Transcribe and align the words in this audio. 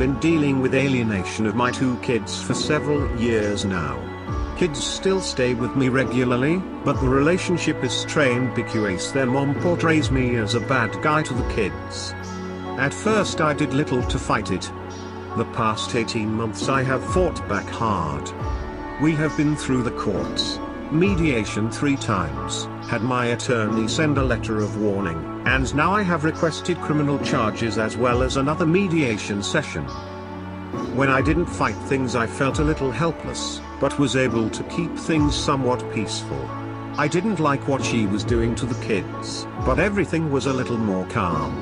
been 0.00 0.18
dealing 0.18 0.62
with 0.62 0.74
alienation 0.74 1.44
of 1.44 1.54
my 1.54 1.70
two 1.70 1.94
kids 1.98 2.42
for 2.42 2.54
several 2.54 3.14
years 3.20 3.66
now. 3.66 3.98
Kids 4.56 4.82
still 4.82 5.20
stay 5.20 5.52
with 5.52 5.76
me 5.76 5.90
regularly, 5.90 6.56
but 6.86 6.98
the 7.02 7.06
relationship 7.06 7.84
is 7.84 7.92
strained 7.92 8.54
because 8.54 9.12
their 9.12 9.26
mom 9.26 9.54
portrays 9.56 10.10
me 10.10 10.36
as 10.36 10.54
a 10.54 10.60
bad 10.60 10.90
guy 11.02 11.22
to 11.22 11.34
the 11.34 11.46
kids. 11.52 12.14
At 12.78 12.94
first 12.94 13.42
I 13.42 13.52
did 13.52 13.74
little 13.74 14.02
to 14.04 14.18
fight 14.18 14.50
it. 14.50 14.72
The 15.36 15.44
past 15.52 15.94
18 15.94 16.32
months 16.32 16.70
I 16.70 16.82
have 16.82 17.04
fought 17.12 17.46
back 17.46 17.68
hard. 17.68 18.26
We 19.02 19.12
have 19.16 19.36
been 19.36 19.54
through 19.54 19.82
the 19.82 19.90
courts, 19.90 20.58
mediation 20.90 21.70
three 21.70 21.96
times, 21.96 22.64
had 22.88 23.02
my 23.02 23.26
attorney 23.26 23.86
send 23.86 24.16
a 24.16 24.24
letter 24.24 24.60
of 24.62 24.80
warning, 24.80 25.39
and 25.50 25.74
now 25.74 25.92
I 25.92 26.02
have 26.02 26.22
requested 26.22 26.80
criminal 26.80 27.18
charges 27.18 27.76
as 27.76 27.96
well 27.96 28.22
as 28.22 28.36
another 28.36 28.64
mediation 28.64 29.42
session. 29.42 29.82
When 30.94 31.10
I 31.10 31.20
didn't 31.20 31.46
fight 31.46 31.74
things 31.88 32.14
I 32.14 32.28
felt 32.28 32.60
a 32.60 32.64
little 32.64 32.92
helpless, 32.92 33.60
but 33.80 33.98
was 33.98 34.14
able 34.14 34.48
to 34.48 34.62
keep 34.64 34.96
things 34.96 35.34
somewhat 35.34 35.92
peaceful. 35.92 36.40
I 36.96 37.08
didn't 37.08 37.40
like 37.40 37.66
what 37.66 37.84
she 37.84 38.06
was 38.06 38.22
doing 38.22 38.54
to 38.54 38.64
the 38.64 38.80
kids, 38.86 39.44
but 39.66 39.80
everything 39.80 40.30
was 40.30 40.46
a 40.46 40.52
little 40.52 40.78
more 40.78 41.06
calm. 41.06 41.52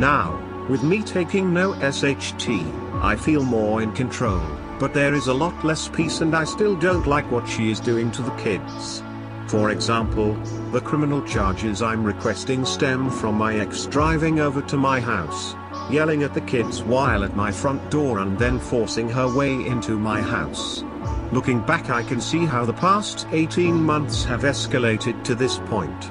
Now, 0.00 0.40
with 0.70 0.82
me 0.82 1.02
taking 1.02 1.52
no 1.52 1.74
SHT, 1.74 2.64
I 3.02 3.14
feel 3.14 3.44
more 3.44 3.82
in 3.82 3.92
control, 3.92 4.40
but 4.78 4.94
there 4.94 5.12
is 5.12 5.26
a 5.26 5.34
lot 5.34 5.62
less 5.66 5.86
peace 5.86 6.22
and 6.22 6.34
I 6.34 6.44
still 6.44 6.76
don't 6.76 7.06
like 7.06 7.30
what 7.30 7.46
she 7.46 7.70
is 7.70 7.78
doing 7.78 8.10
to 8.12 8.22
the 8.22 8.36
kids. 8.36 9.02
For 9.52 9.68
example, 9.70 10.32
the 10.72 10.80
criminal 10.80 11.20
charges 11.20 11.82
I'm 11.82 12.02
requesting 12.02 12.64
stem 12.64 13.10
from 13.10 13.34
my 13.34 13.58
ex 13.58 13.84
driving 13.84 14.40
over 14.40 14.62
to 14.62 14.78
my 14.78 14.98
house, 14.98 15.54
yelling 15.90 16.22
at 16.22 16.32
the 16.32 16.40
kids 16.40 16.82
while 16.82 17.22
at 17.22 17.36
my 17.36 17.52
front 17.52 17.90
door 17.90 18.20
and 18.20 18.38
then 18.38 18.58
forcing 18.58 19.10
her 19.10 19.28
way 19.36 19.52
into 19.52 19.98
my 19.98 20.22
house. 20.22 20.84
Looking 21.32 21.60
back 21.60 21.90
I 21.90 22.02
can 22.02 22.18
see 22.18 22.46
how 22.46 22.64
the 22.64 22.72
past 22.72 23.26
18 23.30 23.74
months 23.74 24.24
have 24.24 24.40
escalated 24.40 25.22
to 25.24 25.34
this 25.34 25.58
point. 25.58 26.04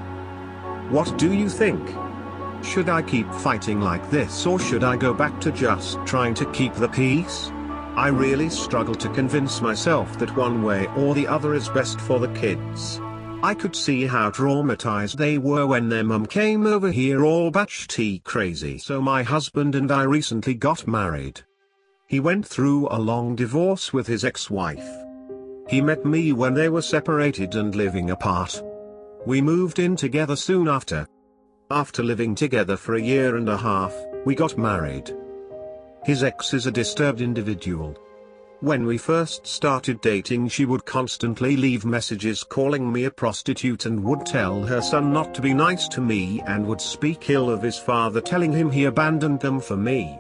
What 0.92 1.18
do 1.18 1.34
you 1.34 1.50
think? 1.50 1.82
Should 2.64 2.90
I 2.90 3.02
keep 3.02 3.34
fighting 3.34 3.82
like 3.82 4.08
this 4.12 4.46
or 4.46 4.60
should 4.60 4.84
I 4.84 4.98
go 4.98 5.16
back 5.16 5.42
to 5.42 5.52
just 5.52 5.98
trying 6.06 6.36
to 6.36 6.52
keep 6.52 6.76
the 6.76 6.90
peace? 6.90 7.50
I 7.96 8.10
really 8.10 8.52
struggle 8.52 8.94
to 8.94 9.10
convince 9.10 9.62
myself 9.62 10.20
that 10.20 10.38
one 10.38 10.62
way 10.62 10.86
or 10.96 11.16
the 11.16 11.26
other 11.26 11.56
is 11.56 11.70
best 11.70 12.00
for 12.00 12.20
the 12.20 12.32
kids. 12.40 13.02
I 13.44 13.56
could 13.56 13.76
see 13.76 14.06
how 14.06 14.30
traumatized 14.30 15.18
they 15.18 15.40
were 15.40 15.66
when 15.66 15.90
their 15.90 16.04
mum 16.04 16.28
came 16.28 16.68
over 16.68 16.92
here 16.92 17.26
all 17.26 17.52
batshit 17.52 18.24
crazy. 18.24 18.78
So 18.78 19.02
my 19.02 19.24
husband 19.24 19.74
and 19.74 19.92
I 19.92 20.04
recently 20.04 20.54
got 20.54 20.88
married. 20.88 21.42
He 22.08 22.20
went 22.20 22.46
through 22.46 22.88
a 22.92 23.00
long 23.00 23.36
divorce 23.36 23.94
with 23.94 24.06
his 24.06 24.24
ex-wife. 24.24 24.88
He 25.68 25.82
met 25.82 26.06
me 26.06 26.34
when 26.34 26.54
they 26.54 26.70
were 26.70 26.84
separated 26.84 27.56
and 27.56 27.74
living 27.74 28.12
apart. 28.12 28.62
We 29.26 29.42
moved 29.42 29.80
in 29.80 29.96
together 29.96 30.36
soon 30.36 30.68
after. 30.68 31.08
After 31.72 32.04
living 32.04 32.36
together 32.36 32.78
for 32.78 32.94
a 32.94 33.02
year 33.02 33.38
and 33.38 33.50
a 33.50 33.58
half, 33.58 33.96
we 34.24 34.36
got 34.36 34.58
married. 34.58 35.16
His 36.04 36.24
ex 36.24 36.54
is 36.54 36.68
a 36.68 36.72
disturbed 36.72 37.22
individual. 37.22 37.98
When 38.62 38.86
we 38.86 39.00
first 39.00 39.48
started 39.48 40.02
dating 40.02 40.50
she 40.50 40.66
would 40.66 40.86
constantly 40.86 41.58
leave 41.58 41.84
messages 41.84 42.44
calling 42.44 42.94
me 42.94 43.06
a 43.06 43.10
prostitute 43.10 43.88
and 43.88 44.04
would 44.04 44.24
tell 44.24 44.62
her 44.62 44.82
son 44.82 45.12
not 45.12 45.34
to 45.34 45.42
be 45.42 45.52
nice 45.52 45.88
to 45.88 46.00
me 46.00 46.44
and 46.46 46.68
would 46.68 46.80
speak 46.80 47.32
ill 47.32 47.50
of 47.50 47.64
his 47.64 47.80
father 47.80 48.22
telling 48.22 48.54
him 48.54 48.70
he 48.70 48.86
abandoned 48.86 49.40
them 49.40 49.60
for 49.60 49.76
me. 49.76 50.16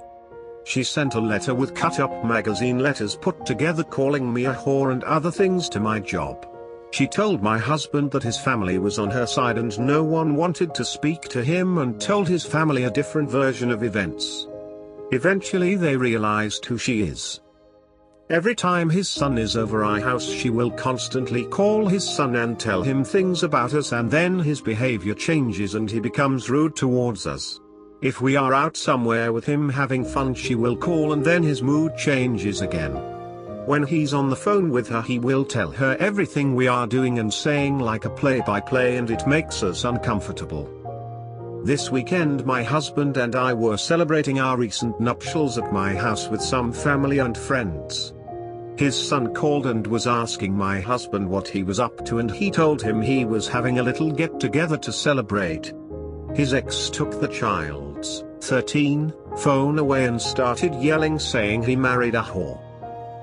She 0.63 0.83
sent 0.83 1.13
a 1.13 1.19
letter 1.19 1.53
with 1.53 1.75
cut-up 1.75 2.25
magazine 2.25 2.79
letters 2.79 3.15
put 3.15 3.45
together 3.45 3.83
calling 3.83 4.33
me 4.33 4.45
a 4.45 4.55
whore 4.55 4.91
and 4.91 5.03
other 5.03 5.29
things 5.29 5.69
to 5.69 5.79
my 5.79 5.99
job. 5.99 6.47
She 6.89 7.05
told 7.05 7.43
my 7.43 7.59
husband 7.59 8.09
that 8.09 8.23
his 8.23 8.39
family 8.39 8.79
was 8.79 8.97
on 8.97 9.11
her 9.11 9.27
side 9.27 9.59
and 9.59 9.77
no 9.79 10.03
one 10.03 10.35
wanted 10.35 10.73
to 10.73 10.83
speak 10.83 11.21
to 11.29 11.43
him 11.43 11.77
and 11.77 12.01
told 12.01 12.27
his 12.27 12.43
family 12.43 12.85
a 12.85 12.89
different 12.89 13.29
version 13.29 13.69
of 13.69 13.83
events. 13.83 14.47
Eventually 15.11 15.75
they 15.75 15.95
realized 15.95 16.65
who 16.65 16.79
she 16.79 17.03
is. 17.03 17.39
Every 18.31 18.55
time 18.55 18.89
his 18.89 19.09
son 19.09 19.37
is 19.37 19.57
over 19.57 19.83
our 19.83 19.99
house 19.99 20.25
she 20.25 20.49
will 20.49 20.71
constantly 20.71 21.43
call 21.43 21.85
his 21.85 22.09
son 22.09 22.37
and 22.37 22.57
tell 22.57 22.81
him 22.81 23.03
things 23.03 23.43
about 23.43 23.73
us 23.73 23.91
and 23.91 24.09
then 24.09 24.39
his 24.39 24.61
behavior 24.61 25.13
changes 25.13 25.75
and 25.75 25.91
he 25.91 25.99
becomes 25.99 26.49
rude 26.49 26.73
towards 26.73 27.27
us. 27.27 27.59
If 28.01 28.21
we 28.21 28.37
are 28.37 28.53
out 28.53 28.77
somewhere 28.77 29.33
with 29.33 29.43
him 29.43 29.67
having 29.67 30.05
fun 30.05 30.33
she 30.33 30.55
will 30.55 30.77
call 30.77 31.11
and 31.11 31.25
then 31.25 31.43
his 31.43 31.61
mood 31.61 31.97
changes 31.97 32.61
again. 32.61 32.93
When 33.65 33.83
he's 33.83 34.13
on 34.13 34.29
the 34.29 34.35
phone 34.37 34.69
with 34.69 34.87
her 34.87 35.01
he 35.01 35.19
will 35.19 35.43
tell 35.43 35.71
her 35.71 35.97
everything 35.99 36.55
we 36.55 36.69
are 36.69 36.87
doing 36.87 37.19
and 37.19 37.33
saying 37.33 37.79
like 37.79 38.05
a 38.05 38.09
play-by-play 38.09 38.93
-play 38.93 38.97
and 38.97 39.11
it 39.11 39.27
makes 39.27 39.61
us 39.61 39.83
uncomfortable. 39.83 40.69
This 41.65 41.91
weekend 41.91 42.45
my 42.45 42.63
husband 42.63 43.17
and 43.17 43.35
I 43.35 43.53
were 43.53 43.77
celebrating 43.77 44.39
our 44.39 44.55
recent 44.55 45.01
nuptials 45.01 45.57
at 45.57 45.73
my 45.73 45.93
house 45.93 46.29
with 46.29 46.41
some 46.41 46.71
family 46.71 47.19
and 47.19 47.37
friends. 47.37 48.13
His 48.77 48.95
son 48.95 49.33
called 49.33 49.67
and 49.67 49.85
was 49.85 50.07
asking 50.07 50.55
my 50.55 50.79
husband 50.79 51.29
what 51.29 51.47
he 51.47 51.63
was 51.63 51.79
up 51.79 52.03
to 52.05 52.19
and 52.19 52.31
he 52.31 52.49
told 52.49 52.81
him 52.81 53.01
he 53.01 53.25
was 53.25 53.47
having 53.47 53.79
a 53.79 53.83
little 53.83 54.11
get 54.11 54.39
together 54.39 54.77
to 54.77 54.91
celebrate. 54.91 55.73
His 56.33 56.53
ex 56.53 56.89
took 56.89 57.19
the 57.19 57.27
child's, 57.27 58.23
13, 58.41 59.13
phone 59.37 59.77
away 59.79 60.05
and 60.05 60.21
started 60.21 60.73
yelling 60.75 61.19
saying 61.19 61.63
he 61.63 61.75
married 61.75 62.15
a 62.15 62.21
whore. 62.21 62.59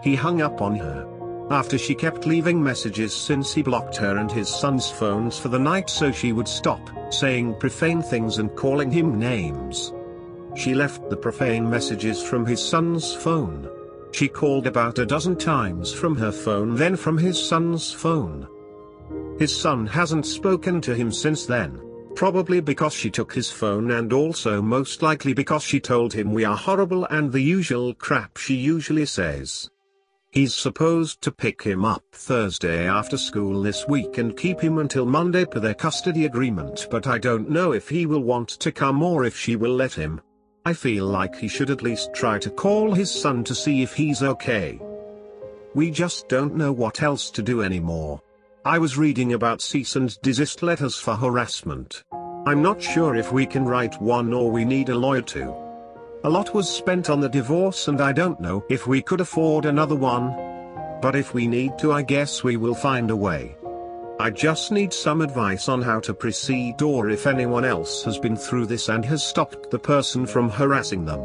He 0.04 0.14
hung 0.14 0.42
up 0.42 0.60
on 0.60 0.76
her. 0.76 1.06
After 1.50 1.78
she 1.78 1.94
kept 1.94 2.26
leaving 2.26 2.62
messages 2.62 3.16
since 3.16 3.54
he 3.54 3.62
blocked 3.62 3.96
her 3.96 4.18
and 4.18 4.30
his 4.30 4.48
son's 4.48 4.90
phones 4.90 5.38
for 5.38 5.48
the 5.48 5.58
night 5.58 5.88
so 5.88 6.12
she 6.12 6.32
would 6.32 6.46
stop, 6.46 6.90
saying 7.10 7.54
profane 7.58 8.02
things 8.02 8.38
and 8.38 8.54
calling 8.54 8.90
him 8.90 9.18
names. 9.18 9.94
She 10.54 10.74
left 10.74 11.08
the 11.08 11.16
profane 11.16 11.68
messages 11.68 12.22
from 12.22 12.44
his 12.44 12.62
son's 12.62 13.14
phone. 13.14 13.68
She 14.12 14.28
called 14.28 14.66
about 14.66 14.98
a 14.98 15.06
dozen 15.06 15.36
times 15.36 15.92
from 15.92 16.16
her 16.16 16.32
phone 16.32 16.74
then 16.74 16.96
from 16.96 17.18
his 17.18 17.38
son's 17.38 17.92
phone. 17.92 18.48
His 19.38 19.54
son 19.54 19.86
hasn't 19.86 20.26
spoken 20.26 20.80
to 20.80 20.94
him 20.94 21.12
since 21.12 21.46
then, 21.46 21.80
probably 22.16 22.60
because 22.60 22.92
she 22.92 23.10
took 23.10 23.32
his 23.32 23.50
phone 23.50 23.92
and 23.92 24.12
also 24.12 24.60
most 24.60 25.02
likely 25.02 25.32
because 25.32 25.62
she 25.62 25.78
told 25.78 26.12
him 26.12 26.32
we 26.32 26.44
are 26.44 26.56
horrible 26.56 27.04
and 27.06 27.30
the 27.30 27.40
usual 27.40 27.94
crap 27.94 28.36
she 28.36 28.54
usually 28.54 29.06
says. 29.06 29.70
He's 30.30 30.54
supposed 30.54 31.22
to 31.22 31.32
pick 31.32 31.62
him 31.62 31.84
up 31.84 32.02
Thursday 32.12 32.86
after 32.86 33.16
school 33.16 33.62
this 33.62 33.86
week 33.88 34.18
and 34.18 34.36
keep 34.36 34.60
him 34.60 34.78
until 34.78 35.06
Monday 35.06 35.44
per 35.44 35.60
their 35.60 35.74
custody 35.74 36.26
agreement 36.26 36.88
but 36.90 37.06
I 37.06 37.18
don't 37.18 37.48
know 37.48 37.72
if 37.72 37.88
he 37.88 38.04
will 38.04 38.24
want 38.24 38.48
to 38.48 38.72
come 38.72 39.02
or 39.02 39.24
if 39.24 39.36
she 39.36 39.56
will 39.56 39.74
let 39.74 39.94
him. 39.94 40.20
I 40.68 40.74
feel 40.74 41.06
like 41.06 41.34
he 41.34 41.48
should 41.48 41.70
at 41.70 41.80
least 41.80 42.12
try 42.12 42.38
to 42.40 42.50
call 42.50 42.92
his 42.92 43.10
son 43.10 43.42
to 43.44 43.54
see 43.54 43.80
if 43.80 43.94
he's 43.94 44.22
okay. 44.22 44.78
We 45.74 45.90
just 45.90 46.28
don't 46.28 46.56
know 46.56 46.72
what 46.72 47.02
else 47.02 47.30
to 47.30 47.42
do 47.42 47.62
anymore. 47.62 48.20
I 48.66 48.78
was 48.78 48.98
reading 48.98 49.32
about 49.32 49.62
cease 49.62 49.96
and 49.96 50.20
desist 50.20 50.62
letters 50.62 50.94
for 50.94 51.16
harassment. 51.16 52.04
I'm 52.44 52.60
not 52.60 52.82
sure 52.82 53.16
if 53.16 53.32
we 53.32 53.46
can 53.46 53.64
write 53.64 53.98
one 54.02 54.34
or 54.34 54.50
we 54.50 54.66
need 54.66 54.90
a 54.90 54.94
lawyer 54.94 55.22
to. 55.22 55.56
A 56.24 56.28
lot 56.28 56.52
was 56.52 56.68
spent 56.68 57.08
on 57.08 57.20
the 57.20 57.30
divorce 57.30 57.88
and 57.88 58.02
I 58.02 58.12
don't 58.12 58.38
know 58.38 58.62
if 58.68 58.86
we 58.86 59.00
could 59.00 59.22
afford 59.22 59.64
another 59.64 59.96
one. 59.96 60.36
But 61.00 61.16
if 61.16 61.32
we 61.32 61.46
need 61.46 61.78
to 61.78 61.92
I 61.92 62.02
guess 62.02 62.44
we 62.44 62.58
will 62.58 62.74
find 62.74 63.10
a 63.10 63.16
way. 63.16 63.56
I 64.20 64.30
just 64.30 64.72
need 64.72 64.92
some 64.92 65.20
advice 65.20 65.68
on 65.68 65.80
how 65.80 66.00
to 66.00 66.12
proceed 66.12 66.82
or 66.82 67.08
if 67.08 67.24
anyone 67.24 67.64
else 67.64 68.02
has 68.02 68.18
been 68.18 68.34
through 68.34 68.66
this 68.66 68.88
and 68.88 69.04
has 69.04 69.22
stopped 69.22 69.70
the 69.70 69.78
person 69.78 70.26
from 70.26 70.50
harassing 70.50 71.04
them. 71.04 71.24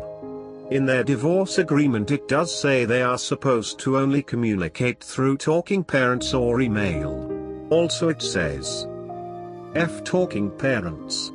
In 0.69 0.85
their 0.85 1.03
divorce 1.03 1.57
agreement 1.57 2.11
it 2.11 2.27
does 2.27 2.53
say 2.55 2.85
they 2.85 3.01
are 3.01 3.17
supposed 3.17 3.79
to 3.79 3.97
only 3.97 4.21
communicate 4.21 5.03
through 5.03 5.37
talking 5.37 5.83
parents 5.83 6.35
or 6.35 6.61
email. 6.61 7.67
Also 7.71 8.09
it 8.09 8.21
says 8.21 8.87
F 9.73 10.03
talking 10.03 10.51
parents. 10.51 11.31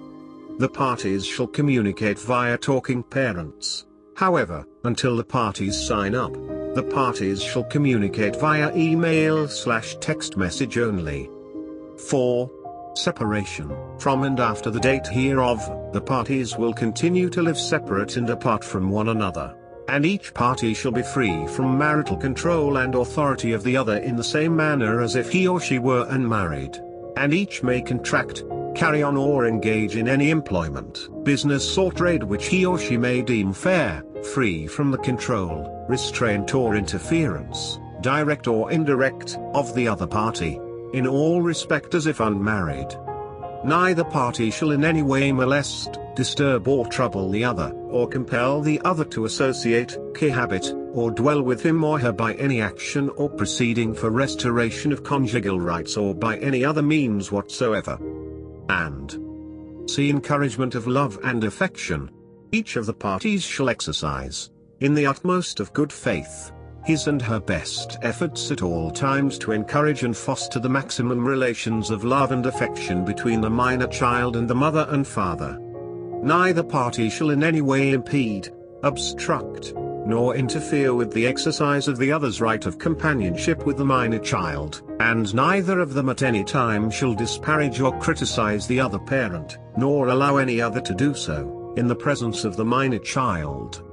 The 0.61 0.69
parties 0.69 1.27
shall 1.27 1.49
communicate 1.49 2.21
via 2.21 2.57
talking 2.57 3.03
parents. 3.03 3.85
However, 4.15 4.65
until 4.85 5.17
the 5.17 5.25
parties 5.25 5.77
sign 5.77 6.15
up, 6.15 6.35
the 6.77 6.89
parties 6.89 7.43
shall 7.43 7.65
communicate 7.65 8.37
via 8.37 8.73
email 8.77 9.49
slash 9.49 9.97
text 9.97 10.37
message 10.37 10.79
only. 10.79 11.29
4. 12.01 12.51
Separation. 12.95 13.71
From 13.99 14.25
and 14.25 14.41
after 14.41 14.71
the 14.71 14.81
date 14.81 15.07
hereof, 15.07 15.61
the 15.93 16.01
parties 16.01 16.57
will 16.57 16.73
continue 16.73 17.29
to 17.31 17.43
live 17.43 17.59
separate 17.59 18.17
and 18.17 18.29
apart 18.31 18.65
from 18.65 18.91
one 18.91 19.09
another, 19.09 19.55
and 19.89 20.05
each 20.07 20.35
party 20.35 20.75
shall 20.75 20.93
be 20.93 21.03
free 21.03 21.47
from 21.49 21.79
marital 21.79 22.17
control 22.17 22.79
and 22.79 22.95
authority 22.95 23.53
of 23.53 23.63
the 23.63 23.77
other 23.77 23.99
in 23.99 24.17
the 24.17 24.25
same 24.25 24.55
manner 24.55 25.01
as 25.01 25.17
if 25.17 25.31
he 25.31 25.47
or 25.47 25.61
she 25.61 25.79
were 25.79 26.07
unmarried, 26.11 26.79
and 27.17 27.35
each 27.35 27.63
may 27.63 27.81
contract, 27.81 28.45
carry 28.75 29.03
on 29.03 29.17
or 29.17 29.47
engage 29.47 29.97
in 29.97 30.09
any 30.09 30.31
employment, 30.31 31.09
business 31.25 31.77
or 31.77 31.93
trade 31.93 32.23
which 32.23 32.47
he 32.47 32.65
or 32.65 32.79
she 32.79 32.97
may 32.97 33.23
deem 33.23 33.53
fair, 33.53 34.05
free 34.33 34.67
from 34.67 34.91
the 34.91 34.99
control, 34.99 35.85
restraint 35.89 36.55
or 36.55 36.77
interference, 36.77 37.79
direct 38.01 38.47
or 38.47 38.71
indirect, 38.71 39.39
of 39.55 39.75
the 39.75 39.89
other 39.89 40.07
party, 40.07 40.61
in 40.93 41.07
all 41.07 41.43
respect 41.43 41.95
as 41.95 42.07
if 42.07 42.21
unmarried. 42.21 42.97
Neither 43.65 44.05
party 44.05 44.51
shall 44.51 44.71
in 44.71 44.85
any 44.85 45.03
way 45.03 45.33
molest, 45.33 45.99
disturb 46.15 46.69
or 46.69 46.87
trouble 46.87 47.31
the 47.31 47.45
other, 47.45 47.73
or 47.91 48.07
compel 48.07 48.61
the 48.61 48.81
other 48.85 49.05
to 49.07 49.25
associate, 49.25 49.97
cohabit, 50.15 50.73
or 50.95 51.11
dwell 51.11 51.43
with 51.43 51.65
him 51.65 51.83
or 51.83 51.99
her 51.99 52.13
by 52.13 52.35
any 52.35 52.61
action 52.61 53.09
or 53.11 53.29
proceeding 53.29 53.95
for 53.95 54.11
restoration 54.11 54.93
of 54.93 55.05
conjugal 55.05 55.61
rights 55.61 55.97
or 55.97 56.15
by 56.15 56.37
any 56.39 56.65
other 56.65 56.83
means 56.83 57.33
whatsoever. 57.33 57.99
And 58.69 59.89
see 59.91 60.11
encouragement 60.11 60.75
of 60.75 60.87
love 60.87 61.19
and 61.25 61.45
affection. 61.45 62.11
Each 62.53 62.77
of 62.77 62.87
the 62.87 62.95
parties 62.95 63.43
shall 63.43 63.69
exercise, 63.69 64.51
in 64.81 64.95
the 64.95 65.07
utmost 65.07 65.61
of 65.61 65.73
good 65.73 65.93
faith, 65.93 66.53
his 66.89 67.07
and 67.07 67.21
her 67.21 67.39
best 67.39 67.99
efforts 68.01 68.51
at 68.51 68.63
all 68.63 68.91
times 68.91 69.39
to 69.39 69.53
encourage 69.53 70.05
and 70.05 70.17
foster 70.17 70.59
the 70.59 70.71
maximum 70.71 71.23
relations 71.23 71.91
of 71.91 72.03
love 72.03 72.33
and 72.33 72.47
affection 72.47 73.05
between 73.05 73.43
the 73.43 73.51
minor 73.51 73.87
child 73.87 74.37
and 74.37 74.49
the 74.49 74.55
mother 74.55 74.87
and 74.89 75.07
father. 75.07 75.59
Neither 76.23 76.63
party 76.63 77.11
shall 77.11 77.29
in 77.29 77.45
any 77.45 77.61
way 77.61 77.91
impede, 77.91 78.49
obstruct, 78.85 79.75
nor 79.77 80.35
interfere 80.35 80.95
with 80.95 81.13
the 81.13 81.27
exercise 81.27 81.89
of 81.89 81.99
the 81.99 82.11
other's 82.11 82.41
right 82.41 82.65
of 82.65 82.79
companionship 82.79 83.67
with 83.67 83.77
the 83.77 83.85
minor 83.85 84.19
child, 84.19 84.81
and 85.01 85.35
neither 85.35 85.81
of 85.81 85.93
them 85.93 86.09
at 86.09 86.23
any 86.23 86.43
time 86.43 86.91
shall 86.91 87.13
disparage 87.13 87.83
or 87.83 87.93
criticize 87.99 88.67
the 88.67 88.81
other 88.81 88.99
parent, 88.99 89.59
nor 89.77 90.09
allow 90.09 90.39
any 90.39 90.59
other 90.59 90.81
to 90.81 90.95
do 90.95 91.13
so, 91.13 91.75
in 91.77 91.87
the 91.87 91.95
presence 91.95 92.47
of 92.47 92.57
the 92.57 92.65
minor 92.65 92.99
child. 92.99 93.85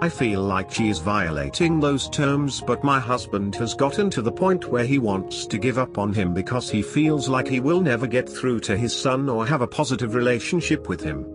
I 0.00 0.08
feel 0.08 0.42
like 0.42 0.70
she 0.70 0.90
is 0.90 1.00
violating 1.00 1.80
those 1.80 2.08
terms 2.08 2.60
but 2.60 2.84
my 2.84 3.00
husband 3.00 3.56
has 3.56 3.74
gotten 3.74 4.10
to 4.10 4.22
the 4.22 4.30
point 4.30 4.70
where 4.70 4.84
he 4.84 5.00
wants 5.00 5.44
to 5.46 5.58
give 5.58 5.76
up 5.76 5.98
on 5.98 6.12
him 6.12 6.32
because 6.32 6.70
he 6.70 6.82
feels 6.82 7.28
like 7.28 7.48
he 7.48 7.58
will 7.58 7.80
never 7.80 8.06
get 8.06 8.28
through 8.28 8.60
to 8.60 8.76
his 8.76 8.94
son 8.96 9.28
or 9.28 9.44
have 9.44 9.60
a 9.60 9.66
positive 9.66 10.14
relationship 10.14 10.88
with 10.88 11.00
him. 11.00 11.26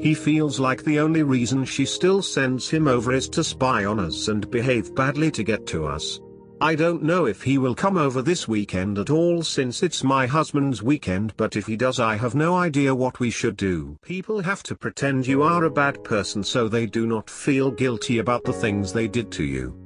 He 0.00 0.14
feels 0.14 0.60
like 0.60 0.84
the 0.84 1.00
only 1.00 1.24
reason 1.24 1.64
she 1.64 1.84
still 1.84 2.22
sends 2.22 2.70
him 2.70 2.86
over 2.86 3.12
is 3.12 3.28
to 3.30 3.42
spy 3.42 3.86
on 3.86 3.98
us 3.98 4.28
and 4.28 4.48
behave 4.52 4.94
badly 4.94 5.32
to 5.32 5.42
get 5.42 5.66
to 5.68 5.86
us. 5.86 6.20
I 6.58 6.74
don't 6.74 7.02
know 7.02 7.26
if 7.26 7.42
he 7.42 7.58
will 7.58 7.74
come 7.74 7.98
over 7.98 8.22
this 8.22 8.48
weekend 8.48 8.98
at 8.98 9.10
all 9.10 9.42
since 9.42 9.82
it's 9.82 10.02
my 10.02 10.26
husband's 10.26 10.82
weekend 10.82 11.34
but 11.36 11.54
if 11.54 11.66
he 11.66 11.76
does 11.76 12.00
I 12.00 12.16
have 12.16 12.34
no 12.34 12.56
idea 12.56 12.94
what 12.94 13.20
we 13.20 13.28
should 13.30 13.58
do. 13.58 13.98
People 14.02 14.40
have 14.40 14.62
to 14.64 14.74
pretend 14.74 15.26
you 15.26 15.42
are 15.42 15.64
a 15.64 15.70
bad 15.70 16.02
person 16.02 16.42
so 16.42 16.66
they 16.66 16.86
do 16.86 17.06
not 17.06 17.28
feel 17.28 17.70
guilty 17.70 18.18
about 18.18 18.42
the 18.42 18.54
things 18.54 18.90
they 18.90 19.06
did 19.06 19.30
to 19.32 19.44
you. 19.44 19.76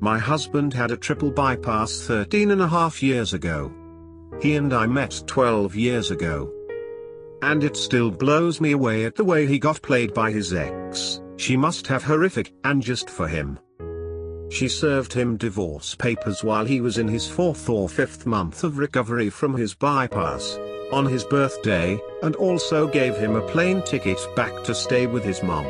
My 0.00 0.18
husband 0.18 0.74
had 0.74 0.90
a 0.90 0.98
triple 0.98 1.30
bypass 1.30 2.02
13 2.02 2.50
and 2.50 2.60
a 2.60 2.68
half 2.68 3.02
years 3.02 3.32
ago. 3.32 3.72
He 4.38 4.56
and 4.56 4.74
I 4.74 4.86
met 4.86 5.22
12 5.26 5.74
years 5.74 6.10
ago. 6.10 6.52
And 7.40 7.64
it 7.64 7.76
still 7.76 8.10
blows 8.10 8.60
me 8.60 8.72
away 8.72 9.06
at 9.06 9.14
the 9.14 9.24
way 9.24 9.46
he 9.46 9.58
got 9.58 9.80
played 9.80 10.12
by 10.12 10.30
his 10.30 10.52
ex, 10.52 11.22
she 11.38 11.56
must 11.56 11.86
have 11.86 12.04
horrific, 12.04 12.52
and 12.64 12.82
just 12.82 13.08
for 13.08 13.26
him. 13.26 13.58
She 14.52 14.68
served 14.68 15.14
him 15.14 15.38
divorce 15.38 15.94
papers 15.94 16.44
while 16.44 16.66
he 16.66 16.82
was 16.82 16.98
in 16.98 17.08
his 17.08 17.26
fourth 17.26 17.70
or 17.70 17.88
fifth 17.88 18.26
month 18.26 18.64
of 18.64 18.76
recovery 18.76 19.30
from 19.30 19.54
his 19.54 19.72
bypass, 19.72 20.58
on 20.92 21.06
his 21.06 21.24
birthday, 21.24 21.98
and 22.22 22.36
also 22.36 22.86
gave 22.86 23.16
him 23.16 23.34
a 23.34 23.48
plane 23.48 23.80
ticket 23.80 24.18
back 24.36 24.52
to 24.64 24.74
stay 24.74 25.06
with 25.06 25.24
his 25.24 25.42
mom. 25.42 25.64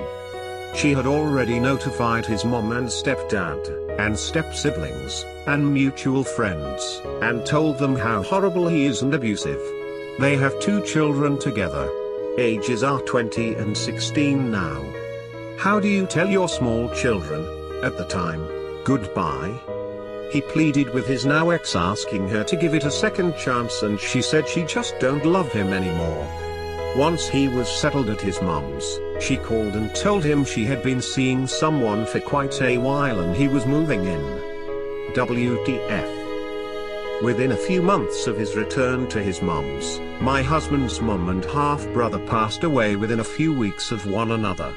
She 0.74 0.92
had 0.92 1.06
already 1.06 1.60
notified 1.60 2.26
his 2.26 2.44
mom 2.44 2.72
and 2.72 2.88
stepdad, 2.88 3.68
and 4.00 4.18
step-siblings, 4.18 5.24
and 5.46 5.72
mutual 5.72 6.24
friends, 6.24 7.00
and 7.22 7.46
told 7.46 7.78
them 7.78 7.94
how 7.94 8.24
horrible 8.24 8.66
he 8.66 8.86
is 8.86 9.00
and 9.02 9.14
abusive. 9.14 9.60
They 10.18 10.34
have 10.36 10.58
two 10.58 10.84
children 10.84 11.38
together. 11.38 11.88
Ages 12.36 12.82
are 12.82 13.00
20 13.02 13.54
and 13.54 13.76
16 13.76 14.50
now. 14.50 14.84
How 15.56 15.78
do 15.78 15.86
you 15.86 16.04
tell 16.04 16.28
your 16.28 16.48
small 16.48 16.88
children, 16.96 17.42
at 17.84 17.96
the 17.96 18.06
time, 18.06 18.61
goodbye? 18.84 19.58
He 20.32 20.40
pleaded 20.40 20.92
with 20.94 21.06
his 21.06 21.26
now 21.26 21.50
ex 21.50 21.76
asking 21.76 22.28
her 22.28 22.42
to 22.44 22.56
give 22.56 22.74
it 22.74 22.84
a 22.84 22.90
second 22.90 23.36
chance 23.36 23.82
and 23.82 24.00
she 24.00 24.22
said 24.22 24.48
she 24.48 24.64
just 24.64 24.98
don't 24.98 25.24
love 25.26 25.52
him 25.52 25.72
anymore. 25.72 26.26
Once 26.96 27.28
he 27.28 27.48
was 27.48 27.68
settled 27.68 28.10
at 28.10 28.20
his 28.20 28.40
mum's, 28.42 28.98
she 29.20 29.36
called 29.36 29.74
and 29.74 29.94
told 29.94 30.24
him 30.24 30.44
she 30.44 30.64
had 30.64 30.82
been 30.82 31.00
seeing 31.00 31.46
someone 31.46 32.04
for 32.06 32.20
quite 32.20 32.60
a 32.60 32.78
while 32.78 33.20
and 33.20 33.36
he 33.36 33.48
was 33.48 33.66
moving 33.66 34.04
in. 34.04 34.22
WTF. 35.14 36.22
Within 37.22 37.52
a 37.52 37.56
few 37.56 37.82
months 37.82 38.26
of 38.26 38.36
his 38.36 38.56
return 38.56 39.08
to 39.08 39.22
his 39.22 39.42
mum's, 39.42 40.00
my 40.20 40.42
husband's 40.42 41.00
mum 41.00 41.28
and 41.28 41.44
half-brother 41.44 42.18
passed 42.26 42.64
away 42.64 42.96
within 42.96 43.20
a 43.20 43.24
few 43.24 43.52
weeks 43.52 43.92
of 43.92 44.06
one 44.06 44.32
another. 44.32 44.74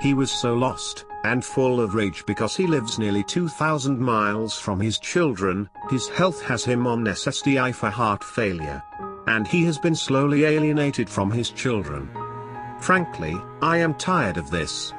He 0.00 0.14
was 0.14 0.30
so 0.30 0.54
lost, 0.54 1.04
and 1.24 1.44
full 1.44 1.80
of 1.80 1.94
rage 1.94 2.24
because 2.26 2.56
he 2.56 2.66
lives 2.66 2.98
nearly 2.98 3.22
2,000 3.22 3.98
miles 3.98 4.58
from 4.58 4.80
his 4.80 4.98
children, 4.98 5.68
his 5.90 6.08
health 6.08 6.42
has 6.42 6.64
him 6.64 6.86
on 6.86 7.04
SSDI 7.04 7.74
for 7.74 7.90
heart 7.90 8.24
failure. 8.24 8.82
And 9.26 9.46
he 9.46 9.64
has 9.64 9.78
been 9.78 9.94
slowly 9.94 10.44
alienated 10.44 11.08
from 11.08 11.30
his 11.30 11.50
children. 11.50 12.10
Frankly, 12.80 13.36
I 13.60 13.78
am 13.78 13.94
tired 13.94 14.36
of 14.36 14.50
this. 14.50 14.92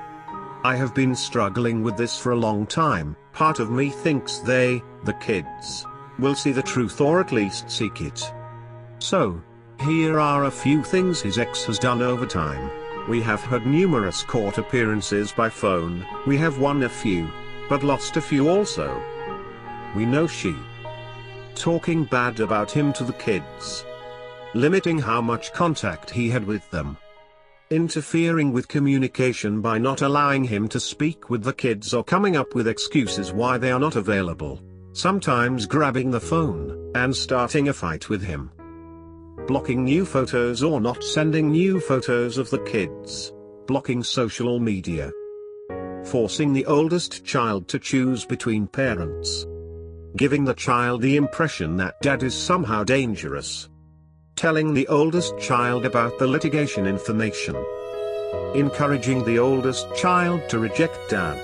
I 0.63 0.75
have 0.75 0.93
been 0.93 1.15
struggling 1.15 1.81
with 1.81 1.97
this 1.97 2.17
for 2.17 2.33
a 2.33 2.39
long 2.39 2.67
time, 2.67 3.15
part 3.33 3.59
of 3.59 3.71
me 3.71 3.89
thinks 3.89 4.37
they, 4.37 4.83
the 5.05 5.13
kids, 5.13 5.85
will 6.19 6.35
see 6.35 6.51
the 6.51 6.61
truth 6.61 7.01
or 7.01 7.19
at 7.19 7.31
least 7.31 7.69
seek 7.69 8.01
it. 8.01 8.23
So, 8.99 9.41
here 9.79 10.19
are 10.19 10.45
a 10.45 10.51
few 10.51 10.83
things 10.83 11.21
his 11.21 11.39
ex 11.39 11.65
has 11.65 11.79
done 11.79 12.03
over 12.03 12.27
time. 12.27 12.69
We 13.07 13.19
have 13.21 13.41
had 13.41 13.65
numerous 13.65 14.23
court 14.23 14.57
appearances 14.57 15.31
by 15.31 15.49
phone, 15.49 16.05
we 16.27 16.37
have 16.37 16.59
won 16.59 16.83
a 16.83 16.89
few, 16.89 17.29
but 17.67 17.83
lost 17.83 18.15
a 18.15 18.21
few 18.21 18.47
also. 18.47 19.01
We 19.95 20.05
know 20.05 20.27
she. 20.27 20.55
Talking 21.55 22.05
bad 22.05 22.39
about 22.39 22.71
him 22.71 22.93
to 22.93 23.03
the 23.03 23.13
kids. 23.13 23.85
Limiting 24.53 24.99
how 24.99 25.19
much 25.21 25.51
contact 25.51 26.11
he 26.11 26.29
had 26.29 26.45
with 26.45 26.69
them. 26.69 26.95
Interfering 27.71 28.51
with 28.51 28.67
communication 28.67 29.61
by 29.61 29.77
not 29.77 30.01
allowing 30.01 30.43
him 30.43 30.67
to 30.67 30.79
speak 30.79 31.29
with 31.29 31.43
the 31.43 31.53
kids 31.53 31.93
or 31.93 32.03
coming 32.03 32.35
up 32.35 32.53
with 32.53 32.67
excuses 32.67 33.31
why 33.31 33.57
they 33.57 33.71
are 33.71 33.79
not 33.79 33.95
available. 33.95 34.61
Sometimes 34.93 35.65
grabbing 35.65 36.11
the 36.11 36.19
phone, 36.19 36.91
and 36.95 37.15
starting 37.15 37.69
a 37.69 37.73
fight 37.73 38.09
with 38.09 38.21
him 38.21 38.51
blocking 39.47 39.83
new 39.83 40.05
photos 40.05 40.63
or 40.63 40.79
not 40.79 41.03
sending 41.03 41.51
new 41.51 41.79
photos 41.79 42.37
of 42.37 42.49
the 42.49 42.59
kids, 42.59 43.33
blocking 43.67 44.03
social 44.03 44.59
media, 44.59 45.11
forcing 46.05 46.53
the 46.53 46.65
oldest 46.65 47.25
child 47.25 47.67
to 47.67 47.79
choose 47.79 48.25
between 48.25 48.67
parents, 48.67 49.45
giving 50.15 50.45
the 50.45 50.53
child 50.53 51.01
the 51.01 51.15
impression 51.15 51.77
that 51.77 51.99
dad 52.01 52.23
is 52.23 52.33
somehow 52.33 52.83
dangerous, 52.83 53.69
telling 54.35 54.73
the 54.73 54.87
oldest 54.87 55.37
child 55.39 55.85
about 55.85 56.17
the 56.19 56.27
litigation 56.27 56.85
information, 56.85 57.55
encouraging 58.55 59.23
the 59.25 59.39
oldest 59.39 59.93
child 59.95 60.41
to 60.49 60.59
reject 60.59 60.97
dad, 61.09 61.39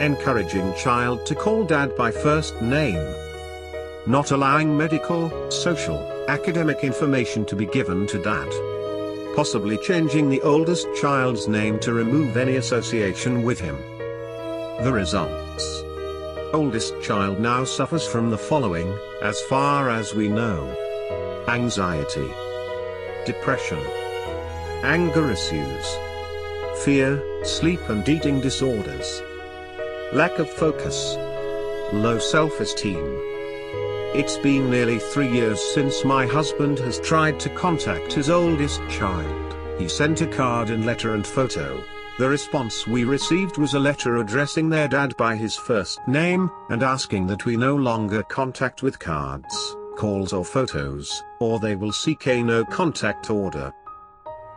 encouraging 0.00 0.74
child 0.74 1.24
to 1.26 1.34
call 1.34 1.64
dad 1.64 1.94
by 1.96 2.10
first 2.10 2.60
name, 2.60 3.14
not 4.06 4.30
allowing 4.30 4.76
medical, 4.76 5.50
social, 5.50 6.21
academic 6.32 6.82
information 6.82 7.44
to 7.44 7.54
be 7.54 7.66
given 7.66 8.06
to 8.06 8.18
dad. 8.22 8.50
Possibly 9.36 9.76
changing 9.76 10.30
the 10.30 10.40
oldest 10.40 10.86
child's 10.98 11.46
name 11.46 11.78
to 11.80 11.92
remove 11.92 12.38
any 12.38 12.56
association 12.56 13.42
with 13.42 13.60
him. 13.60 13.76
The 14.82 14.90
results. 14.90 15.84
Oldest 16.54 16.94
child 17.02 17.38
now 17.38 17.64
suffers 17.64 18.06
from 18.06 18.30
the 18.30 18.38
following, 18.38 18.90
as 19.22 19.42
far 19.42 19.90
as 19.90 20.14
we 20.14 20.26
know. 20.26 20.74
Anxiety. 21.48 22.30
Depression. 23.26 23.80
Anger 24.82 25.30
issues. 25.30 25.86
Fear, 26.82 27.44
sleep 27.44 27.86
and 27.90 28.08
eating 28.08 28.40
disorders. 28.40 29.20
Lack 30.14 30.38
of 30.38 30.48
focus. 30.48 31.14
Low 31.92 32.18
self-esteem. 32.18 33.31
It's 34.14 34.36
been 34.36 34.68
nearly 34.68 34.98
three 34.98 35.32
years 35.32 35.58
since 35.58 36.04
my 36.04 36.26
husband 36.26 36.78
has 36.80 37.00
tried 37.00 37.40
to 37.40 37.48
contact 37.48 38.12
his 38.12 38.28
oldest 38.28 38.82
child. 38.90 39.56
He 39.78 39.88
sent 39.88 40.20
a 40.20 40.26
card 40.26 40.68
and 40.68 40.84
letter 40.84 41.14
and 41.14 41.26
photo. 41.26 41.82
The 42.18 42.28
response 42.28 42.86
we 42.86 43.04
received 43.04 43.56
was 43.56 43.72
a 43.72 43.80
letter 43.80 44.18
addressing 44.18 44.68
their 44.68 44.86
dad 44.86 45.16
by 45.16 45.34
his 45.34 45.56
first 45.56 45.98
name, 46.06 46.50
and 46.68 46.82
asking 46.82 47.26
that 47.28 47.46
we 47.46 47.56
no 47.56 47.74
longer 47.74 48.22
contact 48.24 48.82
with 48.82 48.98
cards, 48.98 49.76
calls 49.96 50.34
or 50.34 50.44
photos, 50.44 51.24
or 51.40 51.58
they 51.58 51.74
will 51.74 51.92
seek 51.92 52.26
a 52.26 52.42
no 52.42 52.66
contact 52.66 53.30
order. 53.30 53.72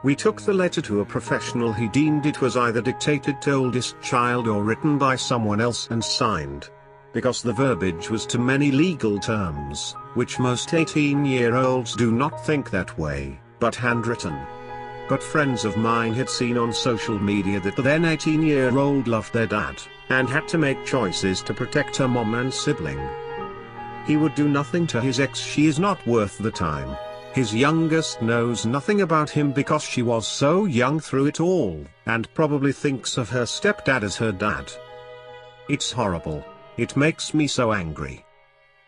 We 0.04 0.18
took 0.18 0.42
the 0.42 0.54
letter 0.54 0.82
to 0.82 1.00
a 1.00 1.06
professional 1.06 1.72
he 1.72 1.88
deemed 1.88 2.26
it 2.26 2.42
was 2.42 2.58
either 2.58 2.82
dictated 2.82 3.42
to 3.44 3.54
oldest 3.54 4.02
child 4.02 4.50
or 4.50 4.66
written 4.66 4.98
by 4.98 5.16
someone 5.16 5.62
else 5.62 5.88
and 5.92 6.04
signed. 6.04 6.70
Because 7.16 7.42
the 7.42 7.54
verbiage 7.54 8.10
was 8.10 8.26
to 8.26 8.38
many 8.38 8.72
legal 8.72 9.18
terms, 9.18 9.96
which 10.16 10.38
most 10.38 10.72
18-year-olds 10.72 11.96
do 11.96 12.12
not 12.12 12.46
think 12.46 12.70
that 12.70 13.00
way, 13.00 13.40
but 13.62 13.74
handwritten. 13.74 14.38
But 15.08 15.24
friends 15.24 15.64
of 15.64 15.78
mine 15.78 16.14
had 16.14 16.30
seen 16.30 16.58
on 16.58 16.74
social 16.74 17.18
media 17.18 17.62
that 17.62 17.78
the 17.78 17.82
then 17.82 18.04
18-year-old 18.04 19.08
loved 19.08 19.32
their 19.32 19.48
dad, 19.48 19.82
and 20.10 20.28
had 20.28 20.50
to 20.50 20.58
make 20.58 20.86
choices 20.86 21.42
to 21.44 21.54
protect 21.54 21.96
her 21.96 22.08
mom 22.10 22.34
and 22.34 22.54
sibling. 22.54 23.00
He 24.06 24.18
would 24.18 24.36
do 24.36 24.50
nothing 24.50 24.86
to 24.88 25.00
his 25.00 25.22
ex 25.22 25.40
she 25.40 25.68
is 25.68 25.80
not 25.80 26.06
worth 26.06 26.38
the 26.38 26.52
time. 26.52 26.98
His 27.32 27.56
youngest 27.56 28.22
knows 28.22 28.66
nothing 28.66 29.02
about 29.04 29.30
him 29.30 29.54
because 29.54 29.84
she 29.84 30.02
was 30.02 30.28
so 30.28 30.66
young 30.66 31.00
through 31.00 31.28
it 31.28 31.40
all, 31.40 31.82
and 32.08 32.34
probably 32.34 32.74
thinks 32.74 33.18
of 33.18 33.30
her 33.30 33.46
stepdad 33.46 34.04
as 34.04 34.18
her 34.18 34.34
dad. 34.34 34.70
It's 35.70 35.94
horrible. 35.94 36.44
It 36.78 36.98
makes 36.98 37.34
me 37.34 37.48
so 37.48 37.72
angry. 37.72 38.26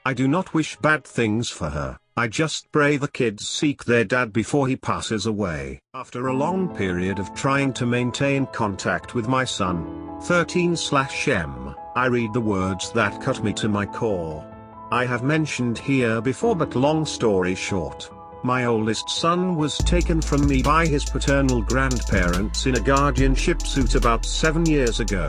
I 0.06 0.14
do 0.14 0.28
not 0.28 0.54
wish 0.54 0.76
bad 0.78 1.04
things 1.06 1.50
for 1.50 1.70
her, 1.70 1.98
I 2.18 2.28
just 2.28 2.72
pray 2.72 2.98
the 2.98 3.08
kids 3.08 3.48
seek 3.48 3.86
their 3.86 4.04
dad 4.04 4.34
before 4.34 4.68
he 4.68 4.76
passes 4.76 5.28
away. 5.28 5.80
After 5.94 6.28
a 6.28 6.34
long 6.34 6.76
period 6.76 7.20
of 7.20 7.34
trying 7.36 7.74
to 7.74 7.86
maintain 7.86 8.48
contact 8.48 9.14
with 9.14 9.28
my 9.28 9.46
son, 9.46 10.18
thirteen 10.24 10.76
slash 10.76 11.28
M, 11.28 11.76
I 11.96 12.08
read 12.08 12.34
the 12.34 12.42
words 12.42 12.92
that 12.94 13.22
cut 13.22 13.44
me 13.44 13.54
to 13.54 13.70
my 13.70 13.86
core. 13.86 14.44
I 14.92 15.06
have 15.06 15.22
mentioned 15.22 15.78
here 15.78 16.20
before 16.20 16.56
but 16.56 16.76
long 16.76 17.06
story 17.06 17.54
short, 17.54 18.10
my 18.44 18.66
oldest 18.66 19.10
son 19.10 19.56
was 19.56 19.78
taken 19.78 20.20
from 20.20 20.48
me 20.48 20.64
by 20.64 20.88
his 20.88 21.06
paternal 21.06 21.62
grandparents 21.62 22.66
in 22.66 22.76
a 22.76 22.80
guardianship 22.80 23.62
suit 23.62 23.94
about 23.94 24.26
7 24.26 24.66
years 24.66 25.00
ago. 25.00 25.28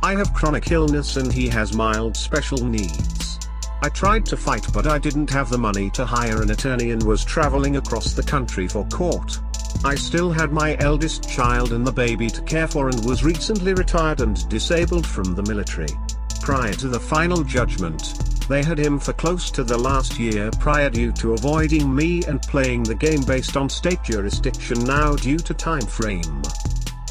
I 0.00 0.14
have 0.14 0.32
chronic 0.32 0.70
illness 0.70 1.16
and 1.16 1.32
he 1.32 1.48
has 1.48 1.74
mild 1.74 2.16
special 2.16 2.64
needs. 2.64 3.40
I 3.82 3.88
tried 3.88 4.24
to 4.26 4.36
fight 4.36 4.64
but 4.72 4.86
I 4.86 4.96
didn't 4.96 5.28
have 5.30 5.50
the 5.50 5.58
money 5.58 5.90
to 5.90 6.06
hire 6.06 6.40
an 6.40 6.52
attorney 6.52 6.92
and 6.92 7.02
was 7.02 7.24
traveling 7.24 7.76
across 7.76 8.12
the 8.12 8.22
country 8.22 8.68
for 8.68 8.86
court. 8.86 9.40
I 9.84 9.96
still 9.96 10.30
had 10.30 10.52
my 10.52 10.76
eldest 10.78 11.28
child 11.28 11.72
and 11.72 11.84
the 11.84 11.92
baby 11.92 12.30
to 12.30 12.42
care 12.42 12.68
for 12.68 12.88
and 12.88 13.04
was 13.04 13.24
recently 13.24 13.74
retired 13.74 14.20
and 14.20 14.48
disabled 14.48 15.06
from 15.06 15.34
the 15.34 15.42
military. 15.42 15.88
Prior 16.42 16.74
to 16.74 16.88
the 16.88 17.00
final 17.00 17.42
judgment, 17.42 18.14
they 18.48 18.62
had 18.62 18.78
him 18.78 19.00
for 19.00 19.12
close 19.12 19.50
to 19.50 19.64
the 19.64 19.76
last 19.76 20.18
year 20.18 20.50
prior 20.60 20.90
due 20.90 21.12
to 21.12 21.34
avoiding 21.34 21.92
me 21.92 22.24
and 22.24 22.40
playing 22.42 22.84
the 22.84 22.94
game 22.94 23.22
based 23.22 23.56
on 23.56 23.68
state 23.68 24.02
jurisdiction 24.04 24.84
now 24.84 25.16
due 25.16 25.38
to 25.38 25.52
time 25.52 25.86
frame. 25.86 26.42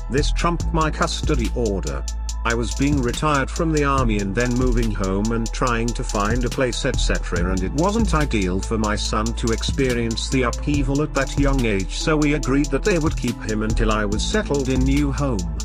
This 0.09 0.31
trumped 0.31 0.73
my 0.73 0.89
custody 0.89 1.51
order. 1.53 2.03
I 2.47 2.53
was 2.53 2.73
being 2.75 3.01
retired 3.01 3.51
from 3.51 3.73
the 3.73 3.83
army 3.83 4.19
and 4.19 4.33
then 4.33 4.53
moving 4.53 4.89
home 4.89 5.33
and 5.33 5.51
trying 5.51 5.87
to 5.87 6.01
find 6.01 6.45
a 6.45 6.49
place 6.49 6.85
etc 6.85 7.51
and 7.51 7.61
it 7.61 7.73
wasn't 7.73 8.13
ideal 8.13 8.61
for 8.61 8.77
my 8.77 8.95
son 8.95 9.25
to 9.33 9.51
experience 9.51 10.29
the 10.29 10.43
upheaval 10.43 11.01
at 11.01 11.13
that 11.13 11.37
young 11.37 11.65
age 11.65 11.97
so 11.97 12.15
we 12.15 12.35
agreed 12.35 12.67
that 12.67 12.85
they 12.85 12.99
would 12.99 13.17
keep 13.17 13.35
him 13.43 13.63
until 13.63 13.91
I 13.91 14.05
was 14.05 14.23
settled 14.23 14.69
in 14.69 14.79
new 14.79 15.11
home. 15.11 15.57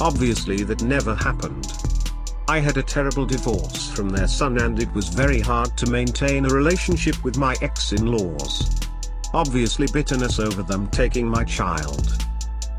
Obviously 0.00 0.64
that 0.64 0.82
never 0.82 1.14
happened. 1.14 1.72
I 2.48 2.58
had 2.58 2.78
a 2.78 2.82
terrible 2.82 3.24
divorce 3.24 3.88
from 3.88 4.08
their 4.08 4.26
son 4.26 4.58
and 4.58 4.82
it 4.82 4.92
was 4.94 5.10
very 5.10 5.38
hard 5.38 5.76
to 5.76 5.88
maintain 5.88 6.46
a 6.46 6.48
relationship 6.52 7.22
with 7.22 7.38
my 7.38 7.54
ex-in-laws. 7.62 8.80
Obviously 9.34 9.86
bitterness 9.92 10.40
over 10.40 10.64
them 10.64 10.88
taking 10.88 11.28
my 11.28 11.44
child. 11.44 12.27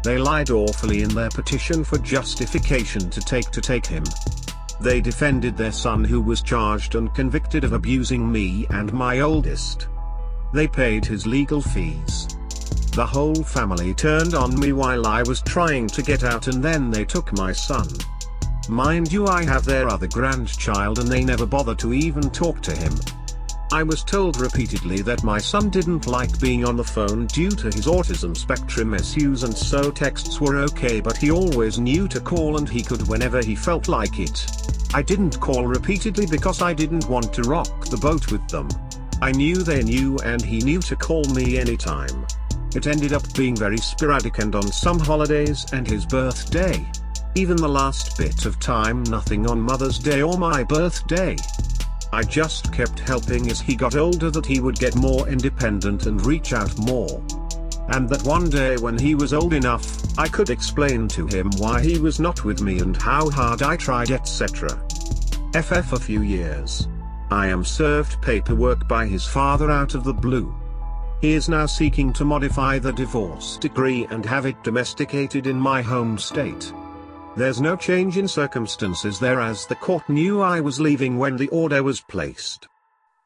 They 0.03 0.18
lied 0.18 0.50
awfully 0.50 1.01
in 1.01 1.10
their 1.10 1.29
petition 1.29 1.84
for 1.84 1.98
justification 1.98 3.10
to 3.10 3.20
take 3.20 3.51
to 3.51 3.62
take 3.62 3.86
him. 3.86 4.03
They 4.79 5.01
defended 5.01 5.58
their 5.58 5.74
son 5.74 6.06
who 6.06 6.22
was 6.22 6.41
charged 6.41 6.96
and 6.96 7.13
convicted 7.13 7.65
of 7.65 7.74
abusing 7.74 8.32
me 8.32 8.65
and 8.70 8.94
my 8.94 9.20
oldest. 9.20 9.88
They 10.53 10.68
paid 10.68 11.06
his 11.06 11.27
legal 11.27 11.62
fees. 11.62 12.27
The 12.94 13.06
whole 13.06 13.44
family 13.44 13.94
turned 13.94 14.34
on 14.34 14.58
me 14.60 14.72
while 14.72 15.06
I 15.06 15.22
was 15.24 15.41
trying 15.41 15.88
to 15.88 16.01
get 16.01 16.24
out 16.24 16.48
and 16.48 16.63
then 16.63 16.89
they 16.89 17.06
took 17.06 17.34
my 17.34 17.51
son. 17.51 17.88
Mind 18.70 19.12
you 19.12 19.27
I 19.27 19.44
have 19.44 19.65
their 19.65 19.89
other 19.89 20.08
grandchild 20.08 21.00
and 21.00 21.08
they 21.08 21.24
never 21.24 21.46
bother 21.46 21.75
to 21.75 21.94
even 21.94 22.29
talk 22.29 22.62
to 22.62 22.75
him. 22.75 22.94
I 23.72 23.84
was 23.84 24.04
told 24.04 24.40
repeatedly 24.42 25.04
that 25.04 25.24
my 25.24 25.38
son 25.38 25.70
didn't 25.70 26.08
like 26.08 26.40
being 26.40 26.66
on 26.66 26.76
the 26.76 26.84
phone 26.84 27.28
due 27.28 27.52
to 27.52 27.68
his 27.68 27.86
autism 27.86 28.36
spectrum 28.36 28.96
issues 28.96 29.44
and 29.44 29.56
so 29.56 29.92
texts 29.92 30.42
were 30.42 30.58
okay 30.58 31.00
but 31.00 31.18
he 31.18 31.30
always 31.30 31.78
knew 31.78 32.08
to 32.08 32.20
call 32.20 32.58
and 32.58 32.68
he 32.68 32.82
could 32.82 33.08
whenever 33.08 33.44
he 33.44 33.56
felt 33.56 33.88
like 33.88 34.20
it. 34.20 34.50
I 34.96 35.04
didn't 35.04 35.40
call 35.40 35.68
repeatedly 35.68 36.26
because 36.26 36.64
I 36.64 36.74
didn't 36.74 37.08
want 37.08 37.32
to 37.34 37.44
rock 37.44 37.86
the 37.86 37.98
boat 37.98 38.32
with 38.32 38.48
them. 38.48 38.70
I 39.22 39.32
knew 39.32 39.58
they 39.58 39.84
knew 39.84 40.18
and 40.26 40.42
he 40.42 40.62
knew 40.62 40.82
to 40.82 40.96
call 40.96 41.24
me 41.26 41.60
anytime. 41.60 42.26
It 42.76 42.88
ended 42.88 43.14
up 43.14 43.34
being 43.36 43.56
very 43.56 43.78
sporadic 43.78 44.40
and 44.40 44.56
on 44.56 44.72
some 44.72 45.00
holidays 45.00 45.68
and 45.74 45.88
his 45.88 46.08
birthday. 46.08 46.84
Even 47.36 47.56
the 47.56 47.70
last 47.70 48.18
bit 48.18 48.48
of 48.48 48.60
time 48.60 49.04
nothing 49.04 49.48
on 49.48 49.62
Mother's 49.62 50.00
Day 50.00 50.24
or 50.24 50.40
my 50.40 50.64
birthday. 50.64 51.36
I 52.12 52.24
just 52.24 52.74
kept 52.74 53.00
helping 53.00 53.50
as 53.51 53.62
he 53.62 53.75
got 53.75 53.96
older 53.96 54.32
that 54.32 54.46
he 54.46 54.60
would 54.60 54.80
get 54.80 54.96
more 54.96 55.28
independent 55.28 56.08
and 56.08 56.25
reach 56.25 56.54
out 56.54 56.75
more. 56.80 57.24
And 57.89 58.10
that 58.10 58.24
one 58.24 58.50
day 58.50 58.78
when 58.78 58.98
he 58.98 59.16
was 59.16 59.34
old 59.34 59.54
enough, 59.54 60.00
I 60.18 60.28
could 60.28 60.50
explain 60.50 61.08
to 61.10 61.28
him 61.28 61.50
why 61.58 61.82
he 61.82 62.00
was 62.00 62.20
not 62.20 62.44
with 62.44 62.62
me 62.62 62.80
and 62.80 62.98
how 62.98 63.30
hard 63.30 63.62
I 63.62 63.78
tried 63.78 64.12
etc. 64.12 64.70
FF 65.54 65.94
a 65.94 66.00
few 66.00 66.22
years. 66.22 66.88
I 67.32 67.48
am 67.48 67.63
served 67.63 68.22
paperwork 68.22 68.88
by 68.88 69.06
his 69.06 69.25
father 69.25 69.70
out 69.70 69.94
of 69.94 70.04
the 70.04 70.13
blue. 70.13 70.56
He 71.22 71.34
is 71.34 71.50
now 71.50 71.66
seeking 71.66 72.13
to 72.13 72.25
modify 72.25 72.80
the 72.80 72.94
divorce 72.94 73.58
decree 73.58 74.08
and 74.10 74.25
have 74.25 74.46
it 74.46 74.63
domesticated 74.63 75.48
in 75.48 75.60
my 75.60 75.82
home 75.82 76.18
state. 76.18 76.74
There's 77.36 77.62
no 77.62 77.76
change 77.76 78.18
in 78.18 78.28
circumstances 78.28 79.20
there 79.20 79.40
as 79.40 79.66
the 79.66 79.76
court 79.76 80.10
knew 80.10 80.42
I 80.42 80.60
was 80.60 80.80
leaving 80.80 81.18
when 81.18 81.38
the 81.38 81.48
order 81.50 81.84
was 81.84 82.02
placed. 82.02 82.68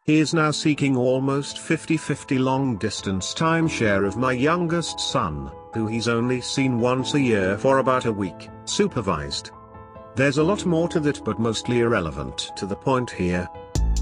He 0.06 0.20
is 0.20 0.34
now 0.34 0.52
seeking 0.52 0.98
almost 0.98 1.58
50-50 1.58 2.38
long-distance 2.38 3.34
timeshare 3.34 4.06
of 4.06 4.18
my 4.18 4.34
youngest 4.34 5.00
son, 5.00 5.50
who 5.74 5.88
he's 5.88 6.10
only 6.10 6.42
seen 6.42 6.80
once 6.80 7.14
a 7.14 7.22
year 7.22 7.58
for 7.58 7.80
about 7.80 8.06
a 8.06 8.12
week, 8.12 8.50
supervised. 8.66 9.52
There's 10.16 10.38
a 10.38 10.44
lot 10.44 10.66
more 10.66 10.90
to 10.90 11.00
that 11.00 11.24
but 11.24 11.40
mostly 11.40 11.80
irrelevant 11.80 12.52
to 12.58 12.66
the 12.66 12.76
point 12.76 13.10
here. 13.10 13.48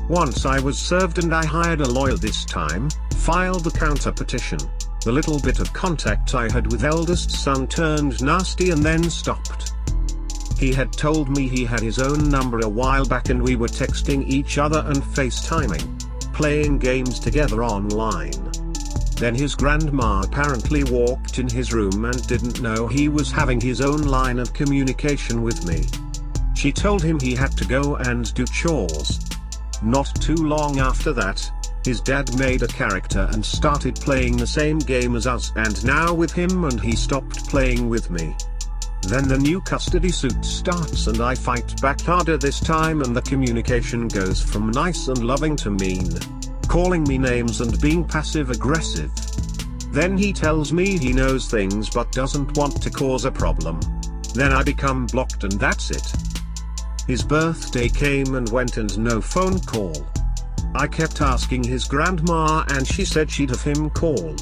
Once 0.10 0.46
I 0.46 0.60
was 0.60 0.80
served 0.80 1.24
and 1.24 1.34
I 1.34 1.46
hired 1.46 1.82
a 1.82 1.90
lawyer 1.90 2.18
this 2.18 2.44
time, 2.44 2.90
filed 3.16 3.64
the 3.64 3.72
counter 3.72 4.12
petition. 4.12 4.60
The 5.06 5.12
little 5.12 5.40
bit 5.40 5.60
of 5.60 5.72
contact 5.72 6.36
I 6.36 6.52
had 6.52 6.72
with 6.72 6.84
eldest 6.84 7.32
son 7.32 7.68
turned 7.68 8.22
nasty 8.24 8.72
and 8.72 8.84
then 8.84 9.10
stopped. 9.10 9.71
He 10.62 10.72
had 10.72 10.94
told 10.94 11.36
me 11.36 11.48
he 11.48 11.66
had 11.66 11.80
his 11.80 11.98
own 11.98 12.30
number 12.30 12.60
a 12.60 12.70
while 12.70 13.04
back 13.04 13.30
and 13.30 13.42
we 13.42 13.56
were 13.56 13.68
texting 13.68 14.28
each 14.28 14.60
other 14.60 14.84
and 14.86 14.98
FaceTiming. 14.98 16.34
Playing 16.34 16.78
games 16.78 17.20
together 17.20 17.64
online. 17.64 18.52
Then 19.16 19.34
his 19.34 19.56
grandma 19.56 20.22
apparently 20.22 20.84
walked 20.84 21.40
in 21.40 21.50
his 21.50 21.74
room 21.74 22.06
and 22.06 22.28
didn't 22.28 22.62
know 22.62 22.86
he 22.86 23.10
was 23.10 23.32
having 23.32 23.60
his 23.60 23.82
own 23.82 24.04
line 24.04 24.38
of 24.38 24.54
communication 24.54 25.42
with 25.42 25.66
me. 25.66 25.84
She 26.56 26.72
told 26.72 27.02
him 27.02 27.20
he 27.20 27.34
had 27.34 27.58
to 27.58 27.66
go 27.66 27.96
and 27.96 28.32
do 28.36 28.46
chores. 28.46 29.20
Not 29.82 30.14
too 30.22 30.36
long 30.36 30.78
after 30.78 31.12
that, 31.14 31.52
his 31.84 32.02
dad 32.02 32.38
made 32.38 32.62
a 32.62 32.68
character 32.68 33.28
and 33.32 33.44
started 33.44 33.96
playing 33.96 34.38
the 34.38 34.46
same 34.46 34.78
game 34.78 35.16
as 35.16 35.26
us 35.26 35.52
and 35.56 35.84
now 35.84 36.14
with 36.14 36.32
him 36.32 36.66
and 36.66 36.80
he 36.80 36.96
stopped 36.96 37.50
playing 37.50 37.90
with 37.90 38.12
me. 38.12 38.36
Then 39.04 39.28
the 39.28 39.38
new 39.38 39.60
custody 39.62 40.10
suit 40.10 40.46
starts 40.46 41.08
and 41.08 41.22
I 41.22 41.36
fight 41.36 41.82
back 41.82 42.02
harder 42.02 42.38
this 42.38 42.60
time 42.60 43.02
and 43.02 43.16
the 43.16 43.22
communication 43.22 44.08
goes 44.08 44.42
from 44.42 44.72
nice 44.72 45.08
and 45.08 45.24
loving 45.24 45.56
to 45.58 45.72
mean. 45.72 46.10
Calling 46.68 47.04
me 47.04 47.18
names 47.18 47.62
and 47.62 47.82
being 47.82 48.04
passive 48.06 48.50
aggressive. 48.50 49.12
Then 49.92 50.18
he 50.18 50.32
tells 50.32 50.72
me 50.72 50.98
he 50.98 51.12
knows 51.12 51.50
things 51.50 51.90
but 51.90 52.12
doesn't 52.12 52.56
want 52.56 52.82
to 52.82 52.90
cause 52.90 53.26
a 53.26 53.32
problem. 53.32 53.80
Then 54.34 54.54
I 54.54 54.64
become 54.64 55.08
blocked 55.08 55.44
and 55.44 55.54
that's 55.54 55.92
it. 55.92 56.14
His 57.08 57.24
birthday 57.24 57.90
came 57.90 58.36
and 58.36 58.48
went 58.50 58.78
and 58.78 58.98
no 58.98 59.20
phone 59.20 59.60
call. 59.60 60.08
I 60.74 60.88
kept 60.88 61.20
asking 61.20 61.66
his 61.66 61.84
grandma 61.84 62.64
and 62.70 62.88
she 62.88 63.04
said 63.04 63.30
she'd 63.30 63.50
have 63.50 63.64
him 63.64 63.90
call. 63.90 64.36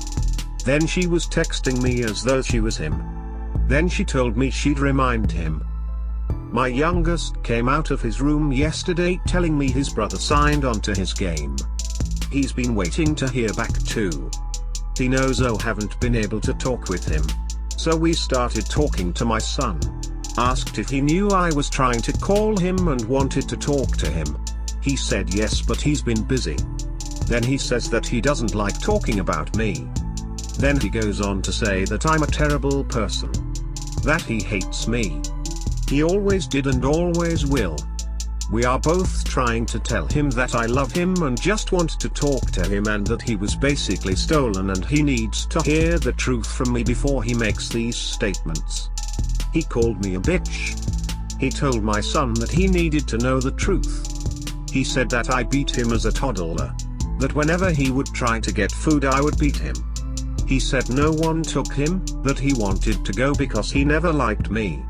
Then 0.63 0.86
she 0.86 1.08
was 1.08 1.25
texting 1.25 1.82
me 1.82 2.04
as 2.04 2.24
though 2.24 2.44
she 2.44 2.60
was 2.60 2.78
him. 2.78 3.18
Then 3.68 3.88
she 3.88 4.03
told 4.03 4.38
me 4.38 4.50
she'd 4.50 4.79
remind 4.79 5.32
him. 5.32 5.63
My 6.51 6.68
youngest 6.68 7.41
came 7.44 7.70
out 7.70 7.91
of 7.91 8.01
his 8.01 8.22
room 8.22 8.51
yesterday 8.51 9.20
telling 9.27 9.58
me 9.58 9.70
his 9.70 9.89
brother 9.89 10.18
signed 10.18 10.65
onto 10.65 10.96
his 10.96 11.13
game. 11.13 11.56
He's 12.32 12.51
been 12.51 12.74
waiting 12.74 13.13
to 13.15 13.29
hear 13.29 13.53
back 13.53 13.72
too. 13.84 14.32
Tinozo 14.96 15.62
haven't 15.62 16.00
been 16.00 16.15
able 16.15 16.41
to 16.41 16.53
talk 16.53 16.89
with 16.89 17.06
him. 17.08 17.24
So 17.77 17.96
we 17.96 18.13
started 18.13 18.65
talking 18.65 19.13
to 19.13 19.25
my 19.25 19.39
son. 19.39 19.79
Asked 20.38 20.79
if 20.79 20.89
he 20.89 21.01
knew 21.01 21.29
I 21.29 21.51
was 21.51 21.70
trying 21.70 22.01
to 22.01 22.13
call 22.13 22.58
him 22.58 22.88
and 22.88 23.06
wanted 23.06 23.48
to 23.50 23.58
talk 23.58 23.96
to 23.98 24.10
him. 24.10 24.38
He 24.82 24.96
said 24.96 25.34
yes 25.34 25.62
but 25.62 25.79
he's 25.79 26.01
been 26.01 26.24
busy. 26.24 26.58
Then 27.27 27.44
he 27.44 27.58
says 27.58 27.89
that 27.91 28.08
he 28.08 28.22
doesn't 28.22 28.56
like 28.56 28.82
talking 28.82 29.20
about 29.20 29.56
me. 29.56 29.88
Then 30.60 30.78
he 30.78 30.89
goes 30.89 31.22
on 31.22 31.42
to 31.44 31.54
say 31.54 31.86
that 31.86 32.06
I'm 32.06 32.22
a 32.22 32.28
terrible 32.28 32.84
person. 32.84 33.32
That 34.04 34.22
he 34.22 34.44
hates 34.44 34.89
me. 34.89 35.22
He 35.88 36.04
always 36.04 36.48
did 36.48 36.68
and 36.68 36.84
always 36.84 37.46
will. 37.46 37.78
We 38.51 38.66
are 38.66 38.78
both 38.78 39.24
trying 39.24 39.66
to 39.68 39.80
tell 39.80 40.06
him 40.08 40.30
that 40.32 40.56
I 40.56 40.66
love 40.66 40.92
him 40.92 41.24
and 41.24 41.39
just 41.39 41.72
want 41.72 41.92
to 41.92 42.10
talk 42.10 42.51
to 42.51 42.68
him 42.68 42.88
and 42.88 43.08
that 43.08 43.22
he 43.22 43.38
was 43.38 43.56
basically 43.56 44.18
stolen 44.18 44.72
and 44.72 44.84
he 44.84 45.01
needs 45.01 45.46
to 45.46 45.62
hear 45.62 45.98
the 45.98 46.12
truth 46.12 46.51
from 46.51 46.74
me 46.74 46.84
before 46.84 47.24
he 47.24 47.34
makes 47.34 47.70
these 47.70 47.96
statements. 47.96 48.89
He 49.54 49.63
called 49.63 50.04
me 50.04 50.16
a 50.16 50.20
bitch. 50.20 50.75
He 51.39 51.50
told 51.50 51.84
my 51.84 52.01
son 52.01 52.34
that 52.34 52.51
he 52.51 52.68
needed 52.68 53.08
to 53.08 53.18
know 53.18 53.39
the 53.39 53.51
truth. 53.51 54.70
He 54.74 54.84
said 54.84 55.10
that 55.12 55.30
I 55.30 55.44
beat 55.44 55.72
him 55.72 55.94
as 55.94 56.04
a 56.04 56.12
toddler. 56.12 56.75
That 57.20 57.34
whenever 57.34 57.72
he 57.72 57.92
would 57.92 58.08
try 58.08 58.42
to 58.42 58.51
get 58.51 58.74
food 58.74 59.06
I 59.06 59.22
would 59.22 59.38
beat 59.38 59.56
him. 59.56 59.88
He 60.50 60.60
said 60.60 60.89
no 60.89 61.12
one 61.12 61.44
took 61.44 61.72
him, 61.72 62.03
that 62.24 62.39
he 62.39 62.53
wanted 62.53 63.06
to 63.06 63.13
go 63.13 63.36
because 63.36 63.70
he 63.70 63.86
never 63.86 64.12
liked 64.12 64.50
me. 64.50 64.84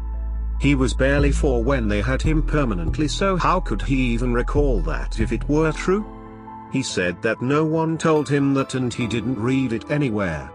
He 0.61 0.73
was 0.73 0.93
barely 0.93 1.33
four 1.33 1.61
when 1.61 1.89
they 1.89 1.99
had 1.99 2.21
him 2.21 2.41
permanently 2.41 3.09
so 3.09 3.35
how 3.35 3.59
could 3.59 3.81
he 3.81 3.97
even 4.13 4.33
recall 4.33 4.79
that 4.83 5.19
if 5.19 5.33
it 5.33 5.49
were 5.49 5.73
true? 5.73 6.05
He 6.71 6.81
said 6.81 7.21
that 7.23 7.41
no 7.41 7.65
one 7.65 7.97
told 7.97 8.29
him 8.29 8.53
that 8.53 8.75
and 8.75 8.93
he 8.93 9.05
didn't 9.05 9.37
read 9.37 9.73
it 9.73 9.91
anywhere. 9.91 10.49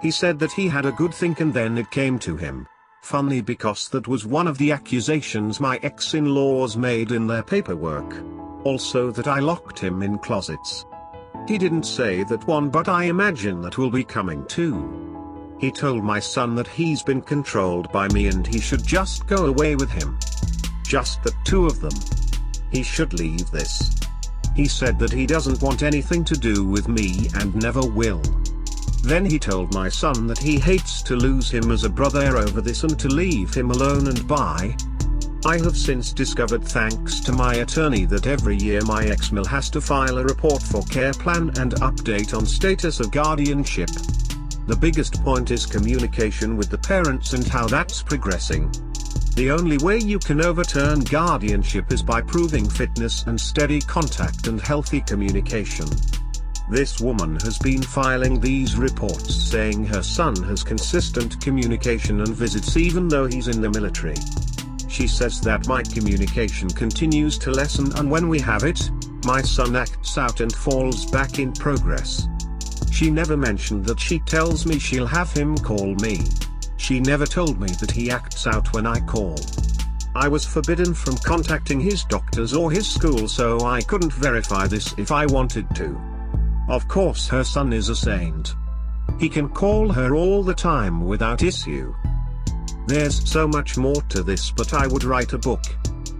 He 0.00 0.12
said 0.12 0.38
that 0.38 0.52
he 0.52 0.68
had 0.68 0.86
a 0.86 0.92
good 0.92 1.12
think 1.12 1.40
and 1.40 1.52
then 1.52 1.76
it 1.76 1.90
came 1.90 2.16
to 2.20 2.36
him. 2.36 2.68
Funny 3.02 3.40
because 3.40 3.88
that 3.88 4.06
was 4.06 4.26
one 4.26 4.46
of 4.46 4.58
the 4.58 4.70
accusations 4.70 5.58
my 5.58 5.80
ex-in-laws 5.82 6.76
made 6.76 7.10
in 7.10 7.26
their 7.26 7.42
paperwork. 7.42 8.22
Also 8.62 9.10
that 9.10 9.26
I 9.26 9.40
locked 9.40 9.80
him 9.80 10.02
in 10.02 10.18
closets. 10.18 10.84
He 11.46 11.58
didn't 11.58 11.84
say 11.84 12.24
that 12.24 12.46
one 12.46 12.70
but 12.70 12.88
I 12.88 13.04
imagine 13.04 13.60
that 13.62 13.78
will 13.78 13.90
be 13.90 14.02
coming 14.02 14.44
too. 14.46 15.56
He 15.60 15.70
told 15.70 16.02
my 16.02 16.18
son 16.18 16.54
that 16.56 16.66
he's 16.66 17.02
been 17.02 17.22
controlled 17.22 17.90
by 17.92 18.08
me 18.08 18.26
and 18.26 18.44
he 18.46 18.60
should 18.60 18.84
just 18.84 19.26
go 19.26 19.46
away 19.46 19.76
with 19.76 19.90
him. 19.90 20.18
Just 20.82 21.22
the 21.22 21.32
two 21.44 21.66
of 21.66 21.80
them. 21.80 21.92
He 22.70 22.82
should 22.82 23.14
leave 23.14 23.50
this. 23.52 23.94
He 24.56 24.66
said 24.66 24.98
that 24.98 25.12
he 25.12 25.24
doesn't 25.24 25.62
want 25.62 25.82
anything 25.82 26.24
to 26.24 26.34
do 26.34 26.64
with 26.64 26.88
me 26.88 27.28
and 27.34 27.54
never 27.54 27.80
will. 27.80 28.22
Then 29.02 29.24
he 29.24 29.38
told 29.38 29.72
my 29.72 29.88
son 29.88 30.26
that 30.26 30.38
he 30.38 30.58
hates 30.58 31.00
to 31.02 31.14
lose 31.14 31.48
him 31.48 31.70
as 31.70 31.84
a 31.84 31.88
brother 31.88 32.36
over 32.36 32.60
this 32.60 32.82
and 32.82 32.98
to 32.98 33.08
leave 33.08 33.54
him 33.54 33.70
alone 33.70 34.08
and 34.08 34.26
bye. 34.26 34.76
I 35.46 35.58
have 35.58 35.76
since 35.76 36.12
discovered 36.12 36.64
thanks 36.64 37.20
to 37.20 37.30
my 37.30 37.54
attorney 37.54 38.04
that 38.06 38.26
every 38.26 38.56
year 38.56 38.80
my 38.84 39.04
ex-mil 39.04 39.44
has 39.44 39.70
to 39.70 39.80
file 39.80 40.18
a 40.18 40.24
report 40.24 40.60
for 40.60 40.82
care 40.82 41.12
plan 41.12 41.50
and 41.60 41.74
update 41.74 42.36
on 42.36 42.44
status 42.44 42.98
of 42.98 43.12
guardianship. 43.12 43.88
The 44.66 44.76
biggest 44.76 45.22
point 45.22 45.52
is 45.52 45.64
communication 45.64 46.56
with 46.56 46.68
the 46.68 46.78
parents 46.78 47.32
and 47.32 47.46
how 47.46 47.68
that's 47.68 48.02
progressing. 48.02 48.72
The 49.36 49.52
only 49.52 49.78
way 49.78 49.98
you 49.98 50.18
can 50.18 50.44
overturn 50.44 51.04
guardianship 51.04 51.92
is 51.92 52.02
by 52.02 52.22
proving 52.22 52.68
fitness 52.68 53.22
and 53.28 53.40
steady 53.40 53.80
contact 53.80 54.48
and 54.48 54.60
healthy 54.60 55.00
communication. 55.00 55.86
This 56.68 57.00
woman 57.00 57.38
has 57.44 57.56
been 57.56 57.82
filing 57.82 58.40
these 58.40 58.74
reports 58.74 59.32
saying 59.36 59.86
her 59.86 60.02
son 60.02 60.34
has 60.42 60.64
consistent 60.64 61.40
communication 61.40 62.22
and 62.22 62.34
visits 62.34 62.76
even 62.76 63.06
though 63.06 63.26
he's 63.26 63.46
in 63.46 63.60
the 63.60 63.70
military. 63.70 64.16
She 64.96 65.06
says 65.06 65.42
that 65.42 65.68
my 65.68 65.82
communication 65.82 66.70
continues 66.70 67.36
to 67.40 67.50
lessen 67.50 67.94
and 67.98 68.10
when 68.10 68.30
we 68.30 68.40
have 68.40 68.64
it, 68.64 68.90
my 69.26 69.42
son 69.42 69.76
acts 69.76 70.16
out 70.16 70.40
and 70.40 70.50
falls 70.50 71.04
back 71.10 71.38
in 71.38 71.52
progress. 71.52 72.26
She 72.90 73.10
never 73.10 73.36
mentioned 73.36 73.84
that 73.84 74.00
she 74.00 74.20
tells 74.20 74.64
me 74.64 74.78
she'll 74.78 75.06
have 75.06 75.30
him 75.30 75.54
call 75.58 75.94
me. 75.96 76.22
She 76.78 76.98
never 76.98 77.26
told 77.26 77.60
me 77.60 77.68
that 77.78 77.90
he 77.90 78.10
acts 78.10 78.46
out 78.46 78.72
when 78.72 78.86
I 78.86 79.00
call. 79.00 79.38
I 80.14 80.28
was 80.28 80.46
forbidden 80.46 80.94
from 80.94 81.18
contacting 81.18 81.78
his 81.78 82.04
doctors 82.04 82.54
or 82.54 82.70
his 82.70 82.88
school 82.88 83.28
so 83.28 83.60
I 83.66 83.82
couldn't 83.82 84.14
verify 84.14 84.66
this 84.66 84.94
if 84.96 85.12
I 85.12 85.26
wanted 85.26 85.66
to. 85.74 86.00
Of 86.70 86.88
course 86.88 87.28
her 87.28 87.44
son 87.44 87.74
is 87.74 87.90
a 87.90 87.96
saint. 87.96 88.54
He 89.20 89.28
can 89.28 89.50
call 89.50 89.92
her 89.92 90.14
all 90.16 90.42
the 90.42 90.54
time 90.54 91.04
without 91.04 91.42
issue. 91.42 91.92
There's 92.86 93.28
so 93.28 93.48
much 93.48 93.76
more 93.76 94.00
to 94.10 94.22
this 94.22 94.50
but 94.50 94.72
I 94.72 94.86
would 94.86 95.04
write 95.04 95.32
a 95.32 95.38
book. 95.38 95.64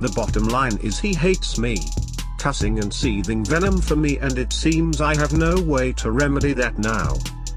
The 0.01 0.13
bottom 0.15 0.49
line 0.49 0.77
is 0.83 0.99
he 0.99 1.15
hates 1.15 1.59
me 1.59 1.79
cussing 2.39 2.79
and 2.79 2.93
seething 2.93 3.45
venom 3.45 3.81
for 3.81 3.97
me 3.97 4.19
and 4.19 4.39
it 4.39 4.53
seems 4.53 5.01
I 5.01 5.17
have 5.17 5.33
no 5.33 5.61
way 5.61 5.93
to 5.95 6.11
remedy 6.11 6.53
that 6.53 6.79
now. 6.79 7.17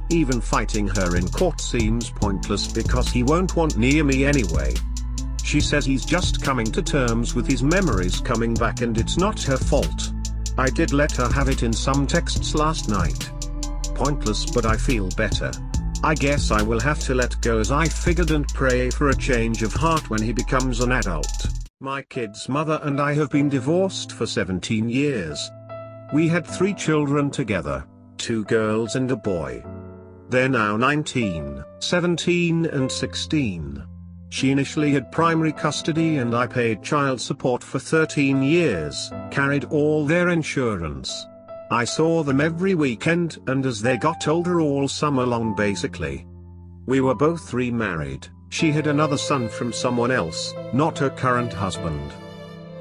Even 0.10 0.41
fighting 0.41 0.88
her 0.88 1.15
in 1.15 1.28
court 1.28 1.62
seems 1.62 2.10
pointless 2.10 2.72
because 2.72 3.10
he 3.10 3.22
won't 3.22 3.56
want 3.56 3.78
near 3.78 4.04
me 4.04 4.26
anyway. 4.26 4.74
She 5.43 5.62
says 5.62 5.86
he's 5.86 6.06
just 6.06 6.41
coming 6.41 6.65
to 6.72 6.82
terms 6.82 7.36
with 7.36 7.48
his 7.48 7.62
memories 7.62 8.19
coming 8.19 8.54
back 8.54 8.82
and 8.82 8.98
it's 8.98 9.17
not 9.17 9.41
her 9.43 9.58
fault. 9.58 10.12
I 10.58 10.69
did 10.69 10.93
let 10.93 11.12
her 11.13 11.30
have 11.30 11.50
it 11.50 11.63
in 11.63 11.74
some 11.74 12.08
texts 12.08 12.56
last 12.56 12.89
night. 12.89 13.30
Pointless 13.95 14.45
but 14.45 14.65
I 14.65 14.78
feel 14.78 15.10
better. 15.10 15.52
I 16.02 16.16
guess 16.16 16.50
I 16.50 16.62
will 16.62 16.80
have 16.80 17.02
to 17.02 17.14
let 17.14 17.42
go 17.42 17.60
as 17.60 17.72
I 17.72 17.86
figured 17.86 18.32
and 18.32 18.48
pray 18.48 18.90
for 18.90 19.10
a 19.10 19.16
change 19.16 19.64
of 19.64 19.74
heart 19.74 20.10
when 20.10 20.22
he 20.22 20.32
becomes 20.32 20.80
an 20.80 20.94
adult. 20.94 21.48
My 21.82 22.04
kid's 22.04 22.48
mother 22.48 22.80
and 22.84 23.02
I 23.02 23.14
have 23.16 23.30
been 23.30 23.50
divorced 23.50 24.14
for 24.14 24.26
17 24.26 24.88
years. 24.88 25.52
We 26.14 26.30
had 26.30 26.48
three 26.48 26.74
children 26.74 27.30
together, 27.30 27.86
two 28.18 28.46
girls 28.46 28.96
and 28.96 29.12
a 29.12 29.18
boy. 29.18 29.62
They're 30.30 30.48
now 30.48 30.78
19, 30.78 31.66
17 31.80 32.66
and 32.68 32.90
16. 32.90 33.84
She 34.30 34.52
initially 34.52 34.92
had 34.92 35.12
primary 35.12 35.52
custody 35.52 36.18
and 36.18 36.34
I 36.34 36.48
paid 36.48 36.82
child 36.82 37.20
support 37.20 37.62
for 37.62 37.80
13 37.80 38.42
years, 38.42 39.12
carried 39.32 39.66
all 39.66 40.06
their 40.06 40.30
insurance. 40.30 41.26
I 41.71 41.86
saw 41.86 42.23
them 42.23 42.41
every 42.41 42.73
weekend 42.73 43.38
and 43.45 43.63
as 43.63 43.79
they 43.79 43.97
got 43.97 44.27
older 44.27 44.60
all 44.60 44.88
summer 44.88 45.25
long 45.25 45.55
basically. 45.55 46.25
We 46.88 46.99
were 46.99 47.13
both 47.13 47.53
remarried. 47.53 48.27
She 48.49 48.71
had 48.71 48.88
another 48.88 49.17
son 49.17 49.47
from 49.47 49.71
someone 49.71 50.10
else, 50.10 50.55
not 50.73 50.97
her 50.97 51.12
current 51.12 51.53
husband. 51.53 52.12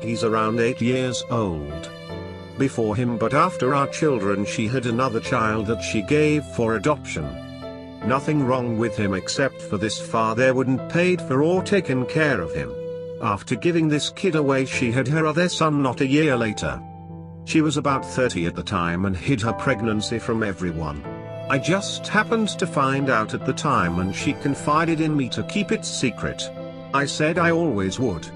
He's 0.01 0.25
around 0.25 0.59
8 0.59 0.81
years 0.81 1.23
old. 1.31 1.91
Before 2.57 2.97
him 2.97 3.19
but 3.19 3.35
after 3.35 3.75
our 3.75 3.89
children 3.89 4.47
she 4.47 4.67
had 4.67 4.87
another 4.87 5.21
child 5.21 5.67
that 5.67 5.83
she 5.83 6.01
gave 6.01 6.43
for 6.57 6.77
adoption. 6.77 7.27
Nothing 8.07 8.47
wrong 8.47 8.79
with 8.79 8.97
him 8.97 9.13
except 9.13 9.61
for 9.61 9.77
this 9.77 10.01
father 10.01 10.55
wouldn't 10.55 10.89
paid 10.89 11.21
for 11.21 11.43
or 11.43 11.63
taken 11.63 12.07
care 12.07 12.41
of 12.41 12.55
him. 12.55 12.73
After 13.21 13.55
giving 13.55 13.89
this 13.89 14.09
kid 14.09 14.35
away 14.35 14.65
she 14.65 14.91
had 14.91 15.09
her 15.09 15.27
other 15.27 15.51
son 15.51 15.83
not 15.83 16.01
a 16.01 16.07
year 16.07 16.37
later. 16.37 16.81
She 17.49 17.63
was 17.63 17.79
about 17.79 18.05
30 18.05 18.45
at 18.45 18.55
the 18.55 18.63
time 18.63 19.07
and 19.07 19.17
hid 19.17 19.41
her 19.41 19.55
pregnancy 19.55 20.19
from 20.19 20.43
everyone. 20.43 21.03
I 21.49 21.57
just 21.57 22.07
happened 22.07 22.51
to 22.59 22.67
find 22.67 23.09
out 23.09 23.33
at 23.33 23.47
the 23.47 23.55
time 23.55 24.01
and 24.01 24.15
she 24.15 24.35
confided 24.35 25.01
in 25.01 25.17
me 25.17 25.31
to 25.31 25.43
keep 25.45 25.73
it 25.73 25.87
secret. 25.87 26.43
I 26.93 27.07
said 27.07 27.39
I 27.39 27.51
always 27.51 27.99
would. 27.99 28.29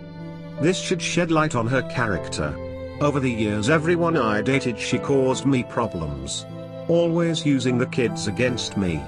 This 0.63 0.81
should 0.81 1.03
shed 1.03 1.31
light 1.31 1.55
on 1.55 1.67
her 1.67 1.83
character. 1.83 2.57
Over 3.03 3.21
the 3.21 3.31
years 3.31 3.69
everyone 3.69 4.17
I 4.17 4.41
dated 4.41 4.79
she 4.79 4.99
caused 4.99 5.45
me 5.45 5.63
problems. 5.63 6.47
Always 6.89 7.45
using 7.45 7.77
the 7.77 7.93
kids 7.99 8.29
against 8.29 8.79
me. 8.79 8.99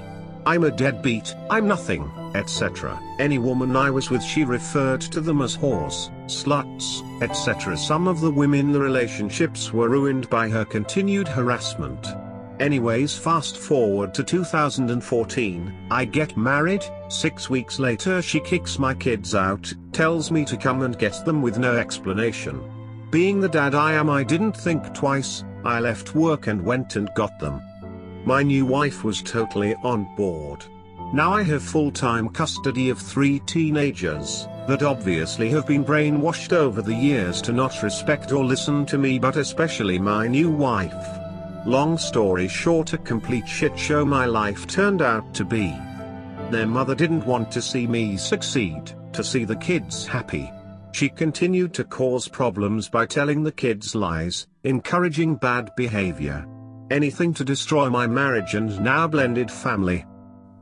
I'm 0.45 0.65
a 0.65 0.69
deadbeat, 0.69 1.33
I'm 1.49 1.67
nothing, 1.67 2.11
etc. 2.35 2.99
Any 3.17 3.39
woman 3.39 3.75
I 3.75 3.89
was 3.89 4.11
with 4.11 4.21
she 4.21 4.43
referred 4.43 5.01
to 5.01 5.19
them 5.19 5.41
as 5.41 5.57
whores, 5.57 6.11
sluts, 6.25 7.01
etc. 7.21 7.77
Some 7.77 8.07
of 8.07 8.21
the 8.21 8.31
women 8.31 8.71
the 8.71 8.79
relationships 8.79 9.71
were 9.71 9.89
ruined 9.89 10.29
by 10.29 10.49
her 10.49 10.65
continued 10.65 11.27
harassment. 11.27 12.07
Anyways 12.59 13.17
fast 13.17 13.57
forward 13.57 14.13
to 14.13 14.23
2014, 14.23 15.87
I 15.91 16.05
get 16.05 16.37
married, 16.37 16.85
six 17.09 17.49
weeks 17.49 17.79
later 17.79 18.21
she 18.21 18.39
kicks 18.39 18.79
my 18.79 18.93
kids 18.93 19.35
out, 19.35 19.73
tells 19.91 20.31
me 20.31 20.45
to 20.45 20.55
come 20.55 20.81
and 20.83 20.97
get 20.97 21.25
them 21.25 21.41
with 21.41 21.57
no 21.57 21.75
explanation. 21.75 22.63
Being 23.11 23.39
the 23.39 23.49
dad 23.49 23.75
I 23.75 23.93
am 23.93 24.09
I 24.09 24.23
didn't 24.23 24.55
think 24.55 24.93
twice, 24.93 25.43
I 25.65 25.79
left 25.79 26.15
work 26.15 26.47
and 26.47 26.61
went 26.61 26.95
and 26.95 27.09
got 27.15 27.39
them. 27.39 27.61
My 28.25 28.41
new 28.41 28.65
wife 28.65 29.03
was 29.03 29.21
totally 29.21 29.75
on 29.83 30.07
board. 30.15 30.65
Now 31.13 31.33
I 31.33 31.43
have 31.43 31.63
full-time 31.63 32.29
custody 32.29 32.89
of 32.89 32.99
three 32.99 33.39
teenagers, 33.39 34.47
that 34.67 34.83
obviously 34.83 35.49
have 35.49 35.67
been 35.67 35.85
brainwashed 35.85 36.51
over 36.51 36.81
the 36.81 36.95
years 36.95 37.41
to 37.43 37.53
not 37.53 37.83
respect 37.83 38.31
or 38.31 38.43
listen 38.43 38.85
to 38.87 38.97
me 38.97 39.19
but 39.19 39.37
especially 39.37 39.99
my 39.99 40.27
new 40.27 40.49
wife. 40.49 41.07
Long 41.65 41.97
story 41.97 42.47
short 42.47 42.93
a 42.93 42.97
complete 42.97 43.47
shit 43.47 43.77
show 43.77 44.03
my 44.03 44.25
life 44.25 44.67
turned 44.67 45.01
out 45.01 45.33
to 45.35 45.45
be. 45.45 45.73
Their 46.49 46.67
mother 46.67 46.95
didn't 46.95 47.25
want 47.25 47.51
to 47.51 47.61
see 47.61 47.87
me 47.87 48.17
succeed, 48.17 48.93
to 49.13 49.23
see 49.23 49.45
the 49.45 49.55
kids 49.55 50.05
happy. 50.05 50.51
She 50.91 51.09
continued 51.09 51.73
to 51.75 51.83
cause 51.83 52.27
problems 52.27 52.89
by 52.89 53.05
telling 53.05 53.43
the 53.43 53.51
kids 53.51 53.95
lies, 53.95 54.47
encouraging 54.63 55.35
bad 55.35 55.71
behavior. 55.75 56.45
Anything 56.91 57.33
to 57.35 57.43
destroy 57.43 57.89
my 57.89 58.07
marriage 58.07 58.55
and 58.55 58.79
now 58.79 59.07
blended 59.07 59.49
family. 59.49 60.05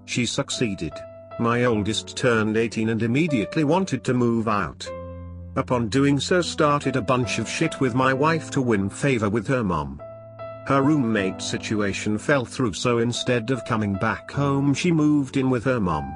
She 0.05 0.25
succeeded. 0.25 0.93
My 1.39 1.65
oldest 1.65 2.15
turned 2.15 2.57
18 2.57 2.89
and 2.89 3.01
immediately 3.01 3.63
wanted 3.63 4.03
to 4.03 4.13
move 4.13 4.47
out. 4.47 4.87
Upon 5.55 5.87
doing 5.87 6.19
so 6.19 6.41
started 6.41 6.95
a 6.95 7.01
bunch 7.01 7.39
of 7.39 7.49
shit 7.49 7.79
with 7.79 7.95
my 7.95 8.13
wife 8.13 8.49
to 8.51 8.61
win 8.61 8.89
favor 8.89 9.29
with 9.29 9.47
her 9.47 9.63
mom. 9.63 10.01
Her 10.65 10.81
roommate 10.81 11.41
situation 11.41 12.17
fell 12.17 12.45
through 12.45 12.73
so 12.73 12.99
instead 12.99 13.51
of 13.51 13.65
coming 13.65 13.95
back 13.95 14.31
home 14.31 14.73
she 14.73 14.91
moved 14.91 15.37
in 15.37 15.49
with 15.49 15.63
her 15.65 15.79
mom. 15.79 16.15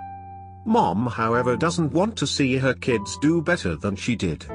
Mom 0.65 1.07
however 1.07 1.55
doesn't 1.55 1.93
want 1.93 2.15
to 2.17 2.27
see 2.27 2.57
her 2.57 2.73
kids 2.73 3.17
do 3.21 3.41
better 3.41 3.75
than 3.75 3.95
she 3.95 4.15
did. 4.15 4.45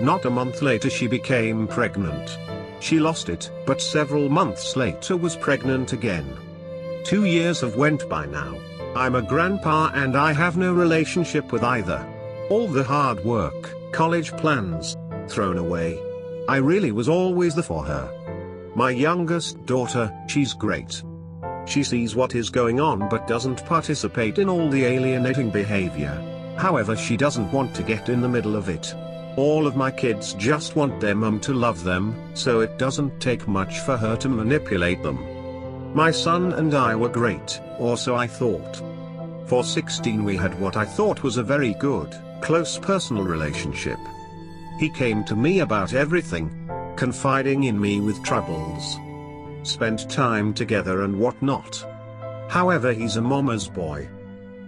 Not 0.00 0.24
a 0.24 0.30
month 0.30 0.62
later 0.62 0.90
she 0.90 1.06
became 1.06 1.66
pregnant. 1.66 2.38
She 2.80 2.98
lost 2.98 3.28
it, 3.28 3.50
but 3.66 3.80
several 3.80 4.28
months 4.28 4.76
later 4.76 5.16
was 5.16 5.36
pregnant 5.36 5.92
again. 5.92 6.26
Two 7.04 7.24
years 7.24 7.60
have 7.60 7.76
went 7.76 8.08
by 8.08 8.26
now. 8.26 8.58
I'm 8.94 9.14
a 9.14 9.22
grandpa 9.22 9.90
and 9.94 10.16
I 10.16 10.32
have 10.32 10.56
no 10.56 10.72
relationship 10.72 11.52
with 11.52 11.62
either. 11.62 12.06
All 12.50 12.68
the 12.68 12.84
hard 12.84 13.24
work, 13.24 13.74
college 13.92 14.32
plans, 14.32 14.96
thrown 15.28 15.58
away. 15.58 15.98
I 16.48 16.56
really 16.56 16.92
was 16.92 17.08
always 17.08 17.54
there 17.54 17.64
for 17.64 17.84
her. 17.84 18.72
My 18.74 18.90
youngest 18.90 19.64
daughter, 19.66 20.12
she's 20.28 20.52
great. 20.52 21.02
She 21.66 21.82
sees 21.82 22.14
what 22.14 22.34
is 22.34 22.50
going 22.50 22.80
on 22.80 23.08
but 23.08 23.26
doesn't 23.26 23.64
participate 23.64 24.38
in 24.38 24.48
all 24.48 24.68
the 24.68 24.84
alienating 24.84 25.50
behavior. 25.50 26.14
However 26.58 26.96
she 26.96 27.16
doesn't 27.16 27.52
want 27.52 27.74
to 27.76 27.82
get 27.82 28.08
in 28.08 28.20
the 28.20 28.28
middle 28.28 28.56
of 28.56 28.68
it. 28.68 28.94
All 29.36 29.66
of 29.66 29.76
my 29.76 29.90
kids 29.90 30.34
just 30.34 30.76
want 30.76 31.00
their 31.00 31.14
mum 31.14 31.40
to 31.40 31.54
love 31.54 31.82
them, 31.84 32.14
so 32.34 32.60
it 32.60 32.78
doesn't 32.78 33.20
take 33.20 33.48
much 33.48 33.80
for 33.80 33.96
her 33.96 34.16
to 34.16 34.28
manipulate 34.28 35.02
them. 35.02 35.39
My 35.94 36.12
son 36.12 36.52
and 36.52 36.72
I 36.72 36.94
were 36.94 37.08
great, 37.08 37.60
or 37.78 37.96
so 37.96 38.14
I 38.14 38.28
thought. 38.28 38.80
For 39.46 39.64
16 39.64 40.22
we 40.22 40.36
had 40.36 40.58
what 40.60 40.76
I 40.76 40.84
thought 40.84 41.24
was 41.24 41.36
a 41.36 41.42
very 41.42 41.74
good, 41.74 42.14
close 42.40 42.78
personal 42.78 43.24
relationship. 43.24 43.98
He 44.78 44.88
came 44.88 45.24
to 45.24 45.34
me 45.34 45.58
about 45.58 45.92
everything, 45.92 46.70
confiding 46.96 47.64
in 47.64 47.80
me 47.80 48.00
with 48.00 48.22
troubles. 48.22 48.98
Spent 49.64 50.08
time 50.08 50.54
together 50.54 51.02
and 51.02 51.18
whatnot. 51.18 51.84
However 52.48 52.92
he's 52.92 53.16
a 53.16 53.20
mama's 53.20 53.68
boy. 53.68 54.08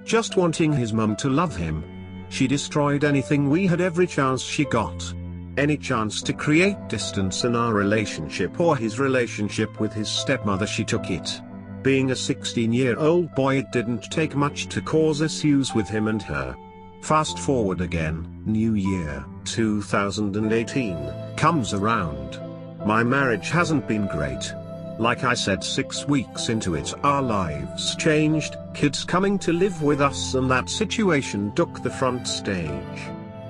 Just 0.04 0.36
wanting 0.36 0.72
his 0.72 0.92
mum 0.92 1.14
to 1.16 1.30
love 1.30 1.54
him. 1.54 1.84
She 2.30 2.48
destroyed 2.48 3.04
anything 3.04 3.48
we 3.48 3.66
had 3.66 3.80
every 3.80 4.08
chance 4.08 4.42
she 4.42 4.64
got. 4.64 5.14
Any 5.58 5.76
chance 5.76 6.22
to 6.22 6.32
create 6.32 6.88
distance 6.88 7.44
in 7.44 7.54
our 7.54 7.74
relationship 7.74 8.58
or 8.58 8.74
his 8.74 8.98
relationship 8.98 9.80
with 9.80 9.92
his 9.92 10.08
stepmother 10.08 10.66
she 10.66 10.82
took 10.82 11.10
it. 11.10 11.42
Being 11.82 12.10
a 12.10 12.16
16 12.16 12.72
year 12.72 12.98
old 12.98 13.34
boy 13.34 13.58
it 13.58 13.70
didn't 13.70 14.10
take 14.10 14.34
much 14.34 14.68
to 14.68 14.80
cause 14.80 15.20
issues 15.20 15.74
with 15.74 15.88
him 15.88 16.08
and 16.08 16.22
her. 16.22 16.56
Fast 17.02 17.38
forward 17.38 17.82
again, 17.82 18.42
New 18.46 18.74
Year, 18.74 19.26
2018, 19.44 21.36
comes 21.36 21.74
around. 21.74 22.40
My 22.86 23.04
marriage 23.04 23.50
hasn't 23.50 23.86
been 23.86 24.06
great. 24.06 24.54
Like 24.98 25.22
I 25.22 25.34
said 25.34 25.62
six 25.62 26.06
weeks 26.06 26.48
into 26.48 26.76
it 26.76 26.94
our 27.04 27.20
lives 27.20 27.94
changed, 27.96 28.56
kids 28.72 29.04
coming 29.04 29.38
to 29.40 29.52
live 29.52 29.82
with 29.82 30.00
us 30.00 30.32
and 30.32 30.50
that 30.50 30.70
situation 30.70 31.52
took 31.52 31.82
the 31.82 31.90
front 31.90 32.26
stage. 32.26 33.00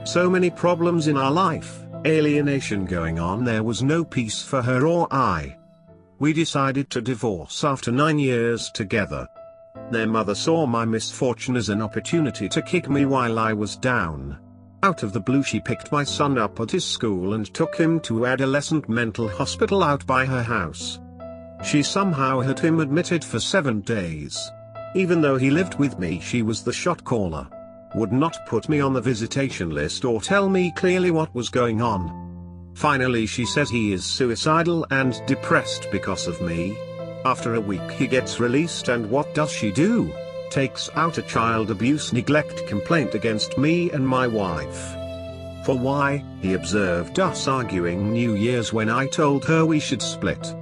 So 0.05 0.29
many 0.29 0.51
problems 0.51 1.07
in 1.07 1.17
our 1.17 1.31
life, 1.31 1.82
alienation 2.07 2.85
going 2.85 3.19
on 3.19 3.45
there 3.45 3.63
was 3.63 3.83
no 3.83 4.05
peace 4.05 4.43
for 4.43 4.63
her 4.63 4.87
or 4.87 5.07
I. 5.13 5.57
We 6.19 6.33
decided 6.33 6.91
to 6.91 7.01
divorce 7.01 7.65
after 7.65 7.93
nine 7.93 8.19
years 8.19 8.71
together. 8.71 9.29
Their 9.91 10.07
mother 10.07 10.35
saw 10.35 10.67
my 10.67 10.85
misfortune 10.85 11.57
as 11.57 11.69
an 11.69 11.83
opportunity 11.83 12.49
to 12.49 12.63
kick 12.63 12.89
me 12.89 13.05
while 13.05 13.39
I 13.39 13.53
was 13.53 13.77
down. 13.77 14.39
Out 14.83 15.03
of 15.03 15.13
the 15.13 15.21
blue 15.21 15.43
she 15.43 15.61
picked 15.61 15.93
my 15.93 16.03
son 16.03 16.39
up 16.39 16.59
at 16.59 16.71
his 16.71 16.85
school 16.85 17.35
and 17.35 17.53
took 17.55 17.77
him 17.77 18.01
to 18.01 18.27
adolescent 18.27 18.89
mental 18.89 19.29
hospital 19.29 19.85
out 19.85 20.05
by 20.07 20.25
her 20.25 20.43
house. 20.43 20.99
She 21.65 21.83
somehow 21.83 22.41
had 22.41 22.59
him 22.59 22.81
admitted 22.81 23.25
for 23.25 23.39
seven 23.39 23.81
days. 23.83 24.51
Even 24.95 25.21
though 25.21 25.37
he 25.37 25.51
lived 25.51 25.79
with 25.79 25.99
me 25.99 26.21
she 26.21 26.43
was 26.43 26.63
the 26.63 26.73
shot 26.73 27.05
caller. 27.05 27.49
Would 27.95 28.13
not 28.13 28.47
put 28.47 28.69
me 28.69 28.81
on 28.81 28.95
the 28.95 29.01
visitation 29.01 29.71
list 29.71 30.05
or 30.05 30.21
tell 30.21 30.49
me 30.49 30.73
clearly 30.77 31.11
what 31.11 31.35
was 31.35 31.51
going 31.51 31.83
on. 31.83 32.73
Finally 32.75 33.27
she 33.27 33.45
says 33.45 33.69
he 33.69 33.93
is 33.93 34.05
suicidal 34.05 34.87
and 34.91 35.21
depressed 35.27 35.89
because 35.93 36.27
of 36.27 36.41
me. 36.41 36.77
After 37.25 37.55
a 37.55 37.61
week 37.61 37.91
he 37.93 38.07
gets 38.07 38.41
released 38.41 38.89
and 38.89 39.11
what 39.11 39.35
does 39.35 39.53
she 39.53 39.71
do? 39.71 40.13
Takes 40.51 40.89
out 40.95 41.19
a 41.19 41.23
child 41.23 41.71
abuse 41.71 42.13
neglect 42.13 42.67
complaint 42.67 43.15
against 43.15 43.59
me 43.59 43.91
and 43.91 44.07
my 44.07 44.27
wife. 44.27 44.97
For 45.65 45.79
why, 45.79 46.25
he 46.41 46.55
observed 46.55 47.21
us 47.21 47.47
arguing 47.47 48.13
New 48.13 48.35
Year's 48.35 48.73
when 48.73 48.91
I 48.91 49.07
told 49.07 49.45
her 49.45 49.65
we 49.65 49.79
should 49.79 50.03
split. 50.03 50.55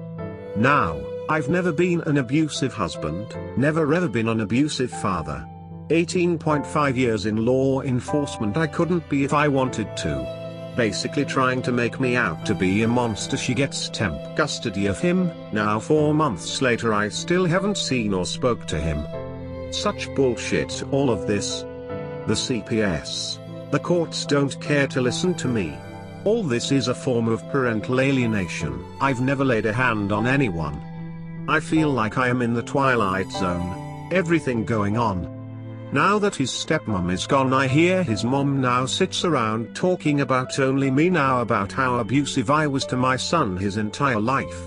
Now, 0.56 1.00
I've 1.30 1.48
never 1.48 1.72
been 1.72 2.02
an 2.02 2.18
abusive 2.18 2.74
husband, 2.74 3.34
never 3.56 3.94
ever 3.94 4.08
been 4.08 4.28
an 4.28 4.40
abusive 4.40 4.90
father. 4.90 5.48
18.5 5.90 6.96
years 6.96 7.26
in 7.26 7.44
law 7.44 7.82
enforcement 7.82 8.56
I 8.56 8.66
couldn't 8.66 9.08
be 9.08 9.24
if 9.24 9.34
I 9.34 9.48
wanted 9.48 9.96
to 9.98 10.40
basically 10.76 11.24
trying 11.24 11.60
to 11.60 11.72
make 11.72 12.00
me 12.00 12.16
out 12.16 12.46
to 12.46 12.54
be 12.54 12.82
a 12.82 12.88
monster 12.88 13.36
she 13.36 13.54
gets 13.54 13.88
temp 13.88 14.18
custody 14.36 14.86
of 14.86 14.98
him, 14.98 15.30
now 15.52 15.78
four 15.78 16.14
months 16.14 16.62
later 16.62 16.94
I 16.94 17.08
still 17.08 17.44
haven't 17.44 17.76
seen 17.76 18.14
or 18.14 18.24
spoke 18.24 18.66
to 18.68 18.80
him. 18.80 19.04
Such 19.72 20.14
bullshit 20.14 20.82
all 20.90 21.10
of 21.10 21.26
this. 21.26 21.62
The 22.26 22.34
CPS. 22.34 23.38
The 23.70 23.78
courts 23.78 24.24
don't 24.24 24.58
care 24.60 24.86
to 24.86 25.00
listen 25.00 25.34
to 25.34 25.48
me. 25.48 25.76
All 26.24 26.42
this 26.42 26.72
is 26.72 26.88
a 26.88 26.94
form 26.94 27.28
of 27.28 27.46
parental 27.50 28.00
alienation. 28.00 28.84
I've 29.00 29.20
never 29.20 29.44
laid 29.44 29.66
a 29.66 29.72
hand 29.72 30.12
on 30.12 30.26
anyone. 30.26 30.80
I 31.48 31.60
feel 31.60 31.90
like 31.90 32.16
I 32.16 32.28
am 32.28 32.42
in 32.42 32.54
the 32.54 32.62
twilight 32.62 33.30
zone. 33.32 34.08
Everything 34.12 34.64
going 34.64 34.96
on, 34.96 35.39
now 35.92 36.18
that 36.18 36.36
his 36.36 36.50
stepmom 36.50 37.12
is 37.12 37.26
gone 37.26 37.52
I 37.52 37.66
hear 37.66 38.02
his 38.02 38.24
mom 38.24 38.60
now 38.60 38.86
sits 38.86 39.24
around 39.24 39.74
talking 39.74 40.20
about 40.20 40.58
only 40.58 40.90
me 40.90 41.10
now 41.10 41.40
about 41.40 41.72
how 41.72 41.96
abusive 41.96 42.50
I 42.50 42.66
was 42.66 42.84
to 42.86 42.96
my 42.96 43.16
son 43.16 43.56
his 43.56 43.76
entire 43.76 44.20
life. 44.20 44.66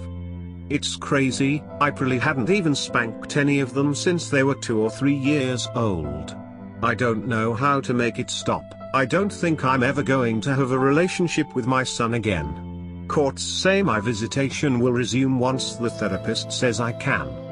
It's 0.70 0.96
crazy, 0.96 1.64
I 1.80 1.92
probably 1.92 2.20
hadn't 2.20 2.50
even 2.50 2.76
spanked 2.76 3.38
any 3.38 3.60
of 3.60 3.74
them 3.74 3.94
since 3.94 4.30
they 4.30 4.44
were 4.44 4.56
two 4.56 4.82
or 4.82 4.90
three 4.90 5.16
years 5.16 5.68
old. 5.76 6.36
I 6.82 6.96
don't 6.96 7.28
know 7.28 7.54
how 7.54 7.80
to 7.82 7.94
make 7.94 8.20
it 8.20 8.30
stop, 8.30 8.64
I 8.94 9.06
don't 9.06 9.32
think 9.32 9.64
I'm 9.64 9.84
ever 9.84 10.04
going 10.04 10.42
to 10.42 10.54
have 10.54 10.72
a 10.72 10.80
relationship 10.80 11.56
with 11.56 11.68
my 11.68 11.84
son 11.84 12.14
again. 12.14 13.06
Courts 13.08 13.44
say 13.44 13.82
my 13.84 14.00
visitation 14.00 14.80
will 14.80 14.94
resume 14.94 15.40
once 15.40 15.76
the 15.76 15.90
therapist 15.90 16.52
says 16.52 16.80
I 16.80 16.94
can. 16.94 17.43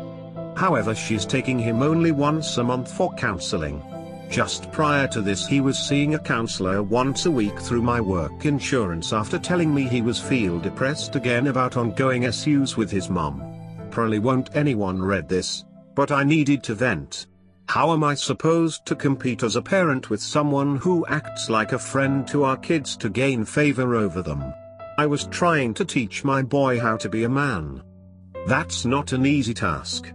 However 0.55 0.93
she's 0.93 1.25
taking 1.25 1.57
him 1.57 1.81
only 1.81 2.11
once 2.11 2.57
a 2.57 2.63
month 2.63 2.91
for 2.91 3.13
counseling. 3.13 3.81
Just 4.29 4.71
prior 4.71 5.07
to 5.09 5.21
this 5.21 5.45
he 5.45 5.59
was 5.59 5.77
seeing 5.77 6.15
a 6.15 6.19
counselor 6.19 6.81
once 6.81 7.25
a 7.25 7.31
week 7.31 7.59
through 7.59 7.81
my 7.81 7.99
work 7.99 8.45
insurance 8.45 9.11
after 9.11 9.37
telling 9.37 9.73
me 9.73 9.83
he 9.83 10.01
was 10.01 10.19
feel 10.19 10.57
depressed 10.59 11.15
again 11.17 11.47
about 11.47 11.75
ongoing 11.75 12.23
issues 12.23 12.77
with 12.77 12.89
his 12.89 13.09
mom. 13.09 13.43
Probably 13.89 14.19
won't 14.19 14.55
anyone 14.55 15.01
read 15.01 15.27
this, 15.27 15.65
but 15.95 16.11
I 16.11 16.23
needed 16.23 16.63
to 16.63 16.75
vent. 16.75 17.27
How 17.67 17.91
am 17.91 18.03
I 18.03 18.15
supposed 18.15 18.85
to 18.85 18.95
compete 18.95 19.43
as 19.43 19.57
a 19.57 19.61
parent 19.61 20.09
with 20.09 20.21
someone 20.21 20.77
who 20.77 21.05
acts 21.07 21.49
like 21.49 21.73
a 21.73 21.79
friend 21.79 22.27
to 22.29 22.43
our 22.43 22.57
kids 22.57 22.95
to 22.97 23.09
gain 23.09 23.43
favor 23.43 23.95
over 23.95 24.21
them? 24.21 24.53
I 24.97 25.05
was 25.05 25.25
trying 25.27 25.73
to 25.75 25.85
teach 25.85 26.23
my 26.23 26.41
boy 26.41 26.79
how 26.79 26.95
to 26.97 27.09
be 27.09 27.23
a 27.23 27.29
man. 27.29 27.81
That's 28.47 28.85
not 28.85 29.11
an 29.11 29.25
easy 29.25 29.53
task. 29.53 30.11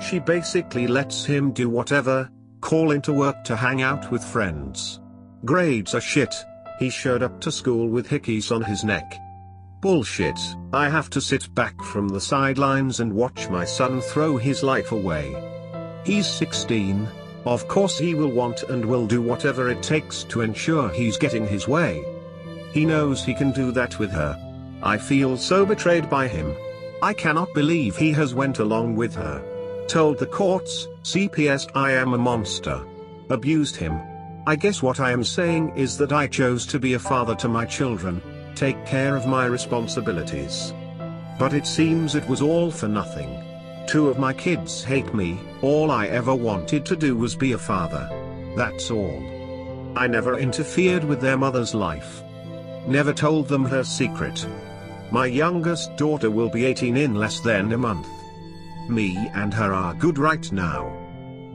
She 0.00 0.18
basically 0.18 0.86
lets 0.86 1.24
him 1.24 1.52
do 1.52 1.68
whatever, 1.68 2.30
call 2.60 2.90
into 2.90 3.12
work 3.12 3.44
to 3.44 3.56
hang 3.56 3.82
out 3.82 4.10
with 4.10 4.24
friends. 4.24 5.00
Grades 5.44 5.94
are 5.94 6.00
shit, 6.00 6.34
he 6.78 6.90
showed 6.90 7.22
up 7.22 7.40
to 7.42 7.52
school 7.52 7.88
with 7.88 8.08
hickeys 8.08 8.50
on 8.50 8.62
his 8.62 8.84
neck. 8.84 9.20
Bullshit, 9.80 10.38
I 10.72 10.88
have 10.88 11.10
to 11.10 11.20
sit 11.20 11.54
back 11.54 11.80
from 11.82 12.08
the 12.08 12.20
sidelines 12.20 13.00
and 13.00 13.12
watch 13.12 13.50
my 13.50 13.64
son 13.64 14.00
throw 14.00 14.36
his 14.36 14.62
life 14.62 14.92
away. 14.92 15.36
He's 16.04 16.26
16, 16.26 17.06
of 17.44 17.68
course 17.68 17.98
he 17.98 18.14
will 18.14 18.30
want 18.30 18.62
and 18.64 18.84
will 18.84 19.06
do 19.06 19.20
whatever 19.20 19.68
it 19.68 19.82
takes 19.82 20.24
to 20.24 20.40
ensure 20.40 20.88
he's 20.88 21.18
getting 21.18 21.46
his 21.46 21.68
way. 21.68 22.02
He 22.72 22.86
knows 22.86 23.22
he 23.22 23.34
can 23.34 23.52
do 23.52 23.70
that 23.72 23.98
with 23.98 24.10
her. 24.10 24.40
I 24.82 24.98
feel 24.98 25.36
so 25.36 25.64
betrayed 25.66 26.08
by 26.08 26.28
him. 26.28 26.54
I 27.02 27.12
cannot 27.12 27.52
believe 27.52 27.96
he 27.96 28.12
has 28.12 28.34
went 28.34 28.58
along 28.58 28.96
with 28.96 29.14
her. 29.14 29.44
Told 29.86 30.18
the 30.18 30.26
courts, 30.26 30.88
CPS 31.02 31.70
I 31.74 31.92
am 31.92 32.14
a 32.14 32.18
monster. 32.18 32.84
Abused 33.30 33.76
him. 33.76 34.00
I 34.46 34.56
guess 34.56 34.82
what 34.82 34.98
I 34.98 35.12
am 35.12 35.22
saying 35.22 35.72
is 35.76 35.96
that 35.98 36.12
I 36.12 36.26
chose 36.26 36.66
to 36.66 36.78
be 36.78 36.94
a 36.94 36.98
father 36.98 37.34
to 37.36 37.48
my 37.48 37.64
children, 37.64 38.22
take 38.54 38.84
care 38.86 39.14
of 39.14 39.26
my 39.26 39.46
responsibilities. 39.46 40.72
But 41.38 41.52
it 41.52 41.66
seems 41.66 42.14
it 42.14 42.28
was 42.28 42.42
all 42.42 42.70
for 42.70 42.88
nothing. 42.88 43.42
Two 43.86 44.08
of 44.08 44.18
my 44.18 44.32
kids 44.32 44.82
hate 44.82 45.12
me, 45.14 45.38
all 45.60 45.90
I 45.90 46.06
ever 46.06 46.34
wanted 46.34 46.86
to 46.86 46.96
do 46.96 47.16
was 47.16 47.36
be 47.36 47.52
a 47.52 47.58
father. 47.58 48.08
That's 48.56 48.90
all. 48.90 49.22
I 49.96 50.06
never 50.06 50.38
interfered 50.38 51.04
with 51.04 51.20
their 51.20 51.36
mother's 51.36 51.74
life. 51.74 52.22
Never 52.86 53.12
told 53.12 53.48
them 53.48 53.64
her 53.64 53.84
secret. 53.84 54.46
My 55.10 55.26
youngest 55.26 55.96
daughter 55.96 56.30
will 56.30 56.48
be 56.48 56.64
18 56.64 56.96
in 56.96 57.14
less 57.14 57.40
than 57.40 57.72
a 57.72 57.78
month. 57.78 58.08
Me 58.88 59.16
and 59.34 59.52
her 59.54 59.72
are 59.72 59.94
good 59.94 60.18
right 60.18 60.50
now. 60.52 60.92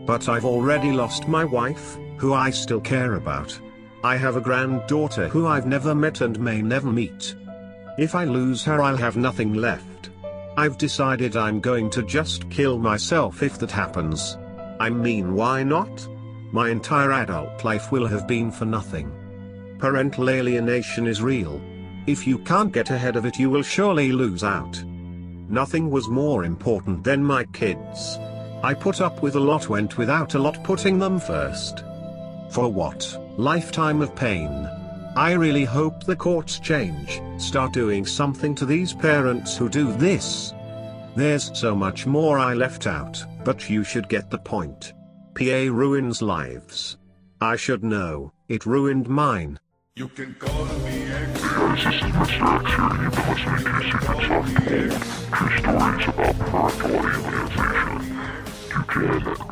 But 0.06 0.28
I've 0.28 0.46
already 0.46 0.92
lost 0.92 1.28
my 1.28 1.46
wife, 1.46 1.98
who 2.18 2.34
I 2.34 2.50
still 2.50 2.82
care 2.82 3.16
about. 3.16 3.60
I 4.04 4.16
have 4.16 4.36
a 4.36 4.42
granddaughter 4.42 5.28
who 5.28 5.46
I've 5.46 5.68
never 5.68 5.94
met 5.94 6.22
and 6.22 6.40
may 6.40 6.62
never 6.62 6.92
meet. 6.92 7.36
If 7.98 8.16
I 8.16 8.24
lose 8.24 8.64
her 8.64 8.82
I'll 8.82 8.98
have 8.98 9.18
nothing 9.18 9.54
left. 9.54 10.10
I've 10.58 10.78
decided 10.78 11.36
I'm 11.36 11.60
going 11.60 11.90
to 11.92 12.04
just 12.04 12.50
kill 12.50 12.80
myself 12.80 13.44
if 13.44 13.60
that 13.60 13.72
happens. 13.72 14.38
I 14.80 14.90
mean 14.90 15.36
why 15.36 15.64
not? 15.64 16.08
My 16.52 16.70
entire 16.70 17.12
adult 17.12 17.64
life 17.64 17.92
will 17.92 18.08
have 18.08 18.28
been 18.28 18.52
for 18.52 18.66
nothing. 18.66 19.12
Parental 19.80 20.30
alienation 20.30 21.08
is 21.08 21.22
real. 21.22 21.62
If 22.08 22.26
you 22.26 22.40
can't 22.40 22.72
get 22.72 22.90
ahead 22.90 23.16
of 23.16 23.26
it 23.26 23.38
you 23.38 23.50
will 23.50 23.64
surely 23.64 24.12
lose 24.12 24.44
out. 24.44 24.84
Nothing 25.50 25.90
was 25.90 26.08
more 26.08 26.46
important 26.46 27.04
than 27.04 27.24
my 27.24 27.44
kids. 27.46 28.20
I 28.62 28.76
put 28.76 29.02
up 29.02 29.24
with 29.24 29.36
a 29.36 29.40
lot 29.40 29.68
went 29.68 29.98
without 29.98 30.36
a 30.36 30.40
lot 30.40 30.64
putting 30.64 31.00
them 31.00 31.20
first. 31.20 31.84
For 32.52 32.72
what? 32.72 33.18
Lifetime 33.38 34.02
of 34.02 34.16
pain. 34.16 34.70
I 35.16 35.32
really 35.32 35.66
hope 35.66 36.04
the 36.04 36.16
courts 36.16 36.60
change, 36.60 37.22
start 37.38 37.74
doing 37.74 38.06
something 38.06 38.54
to 38.56 38.66
these 38.66 38.94
parents 38.94 39.58
who 39.58 39.70
do 39.70 39.92
this. 39.94 40.54
There's 41.16 41.58
so 41.58 41.76
much 41.76 42.06
more 42.06 42.38
I 42.38 42.54
left 42.54 42.86
out, 42.86 43.24
but 43.44 43.70
you 43.70 43.84
should 43.84 44.08
get 44.08 44.30
the 44.30 44.38
point. 44.38 44.94
PA 45.34 45.68
ruins 45.72 46.22
lives. 46.22 46.98
I 47.42 47.56
should 47.56 47.84
know, 47.84 48.34
it 48.50 48.66
ruined 48.66 49.10
mine. 49.10 49.60
You 49.96 50.10
can 50.10 50.36
call 50.36 50.66
me 50.66 50.99
guys, 51.20 51.84
this 51.84 51.96
is 51.96 52.02
Mr. 52.16 52.48
X 52.56 52.66
here, 52.70 52.88
and 52.90 53.00
you've 53.04 53.12
been 53.12 53.28
listening 53.30 53.60
to 53.60 53.74
Secrets 53.84 54.28
Untold, 54.30 54.92
true 55.34 55.52
stories 55.60 56.06
about 56.08 56.36
parental 56.40 56.92
alienation. 56.96 58.00
You 58.70 58.82
can 58.88 59.04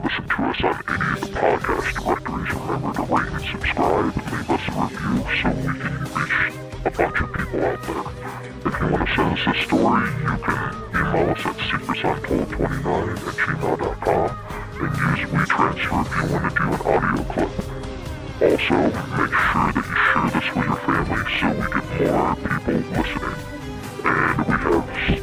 listen 0.03 0.25
to 0.27 0.39
us 0.43 0.59
on 0.63 0.75
any 0.87 1.09
of 1.11 1.19
the 1.21 1.27
podcast 1.37 1.89
directories. 1.97 2.51
Remember 2.53 2.91
to 2.93 3.03
rate 3.03 3.31
and 3.31 3.43
subscribe 3.51 4.15
and 4.15 4.27
leave 4.31 4.49
us 4.49 4.65
a 4.67 4.79
review 4.79 5.17
so 5.37 5.47
we 5.51 5.71
can 5.77 5.95
reach 6.15 6.37
a 6.85 6.91
bunch 6.91 7.19
of 7.19 7.27
people 7.33 7.59
out 7.65 7.79
there. 7.83 8.05
If 8.65 8.73
you 8.79 8.87
want 8.87 9.01
to 9.03 9.15
send 9.15 9.29
us 9.33 9.43
a 9.47 9.53
story, 9.65 10.03
you 10.07 10.35
can 10.45 10.59
email 10.95 11.27
us 11.31 11.43
at 11.45 11.55
secretsuntold29 11.67 12.95
at 13.11 13.33
gmail.com 13.43 14.29
and 14.79 14.91
use 15.03 15.23
WeTransfer 15.31 15.99
if 16.05 16.11
you 16.15 16.27
want 16.33 16.45
to 16.47 16.55
do 16.55 16.63
an 16.63 16.79
audio 16.95 17.23
clip. 17.33 17.66
Also, 18.57 18.73
make 18.73 19.33
sure 19.51 19.71
that 19.71 19.85
you 19.85 19.93
share 20.07 20.29
this 20.31 20.55
with 20.55 20.65
your 20.65 20.77
family 20.77 21.21
so 21.37 21.47
we 21.53 21.69
get 21.99 22.11
more 22.11 22.35
people 22.35 22.73
listening. 22.97 23.37
And 24.03 24.47
we 24.47 24.53
have 24.57 25.16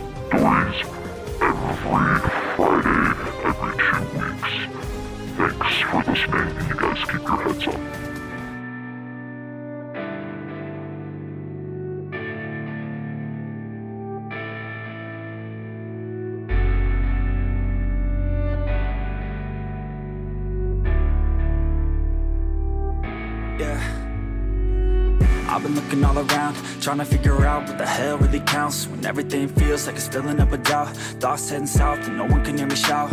Trying 26.85 26.99
to 26.99 27.07
figure 27.07 27.47
out 27.47 27.67
what 27.67 27.79
the 27.79 27.87
hell 27.87 28.19
really 28.19 28.41
counts 28.41 28.87
When 28.87 29.07
everything 29.07 29.49
feels 29.49 29.87
like 29.87 29.97
it's 29.97 30.07
filling 30.07 30.39
up 30.39 30.51
with 30.51 30.65
doubt. 30.65 30.95
Thoughts 31.19 31.49
heading 31.49 31.67
south 31.67 32.07
and 32.07 32.19
no 32.19 32.27
one 32.27 32.45
can 32.45 32.59
hear 32.59 32.67
me 32.67 32.77
shout. 32.77 33.11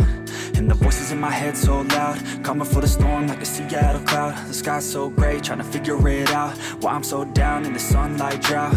And 0.56 0.70
the 0.70 0.74
voices 0.74 1.10
in 1.10 1.18
my 1.18 1.30
head 1.30 1.56
so 1.56 1.80
loud 1.80 2.20
Coming 2.44 2.68
for 2.68 2.82
the 2.82 2.86
storm 2.86 3.28
like 3.28 3.40
a 3.40 3.46
Seattle 3.46 4.02
cloud. 4.02 4.46
The 4.46 4.52
sky's 4.52 4.84
so 4.84 5.08
gray, 5.08 5.40
trying 5.40 5.56
to 5.56 5.64
figure 5.64 5.96
it 6.06 6.30
out. 6.32 6.54
Why 6.82 6.92
I'm 6.92 7.02
so 7.02 7.24
down 7.24 7.64
in 7.64 7.72
the 7.72 7.80
sunlight 7.80 8.42
drought 8.42 8.76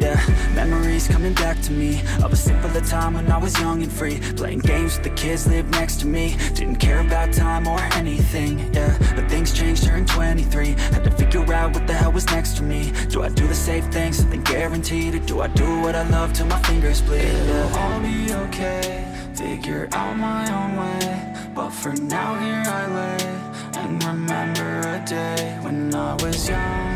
yeah 0.00 0.20
Memories 0.54 1.08
coming 1.08 1.34
back 1.34 1.60
to 1.62 1.72
me 1.72 2.00
Of 2.22 2.32
a 2.32 2.36
simpler 2.36 2.80
time 2.80 3.14
when 3.14 3.30
I 3.30 3.38
was 3.38 3.58
young 3.58 3.82
and 3.82 3.92
free. 3.92 4.20
Playing 4.36 4.60
games 4.60 4.96
with 4.96 5.04
the 5.04 5.10
kids 5.10 5.46
lived 5.46 5.70
next 5.72 6.00
to 6.00 6.06
me. 6.06 6.36
Didn't 6.54 6.76
care 6.76 7.00
about 7.00 7.32
time 7.32 7.66
or 7.66 7.80
anything, 7.94 8.58
yeah. 8.72 8.96
But 9.14 9.28
things 9.28 9.52
changed, 9.52 9.84
turned 9.84 10.08
23 10.08 10.68
Had 10.68 11.04
to 11.04 11.10
figure 11.10 11.52
out 11.52 11.74
what 11.74 11.86
the 11.86 11.94
hell 11.94 12.12
was 12.12 12.26
next 12.26 12.56
to 12.58 12.62
me. 12.62 12.92
Do 13.08 13.22
I 13.22 13.28
do 13.28 13.46
the 13.46 13.54
safe 13.54 13.86
thing, 13.86 14.12
something 14.12 14.42
guaranteed 14.42 15.14
Or 15.14 15.18
do 15.20 15.40
I 15.40 15.48
do 15.48 15.80
what 15.80 15.94
I 15.94 16.08
love 16.08 16.32
till 16.32 16.46
my 16.46 16.60
fingers 16.62 17.00
bleed? 17.00 17.20
It'll 17.20 17.76
all 17.76 18.00
be 18.00 18.32
okay. 18.32 19.04
Figure 19.34 19.88
out 19.92 20.16
my 20.16 20.44
own 20.58 20.76
way. 20.76 21.34
But 21.54 21.70
for 21.70 21.92
now 21.92 22.38
here 22.40 22.64
I 22.66 22.86
lay 22.98 23.80
And 23.80 24.04
remember 24.04 24.80
a 24.80 25.04
day 25.06 25.58
when 25.62 25.94
I 25.94 26.14
was 26.22 26.48
young 26.48 26.95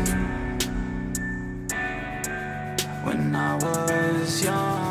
when 3.13 3.35
I 3.35 3.55
was 3.55 4.43
young 4.43 4.90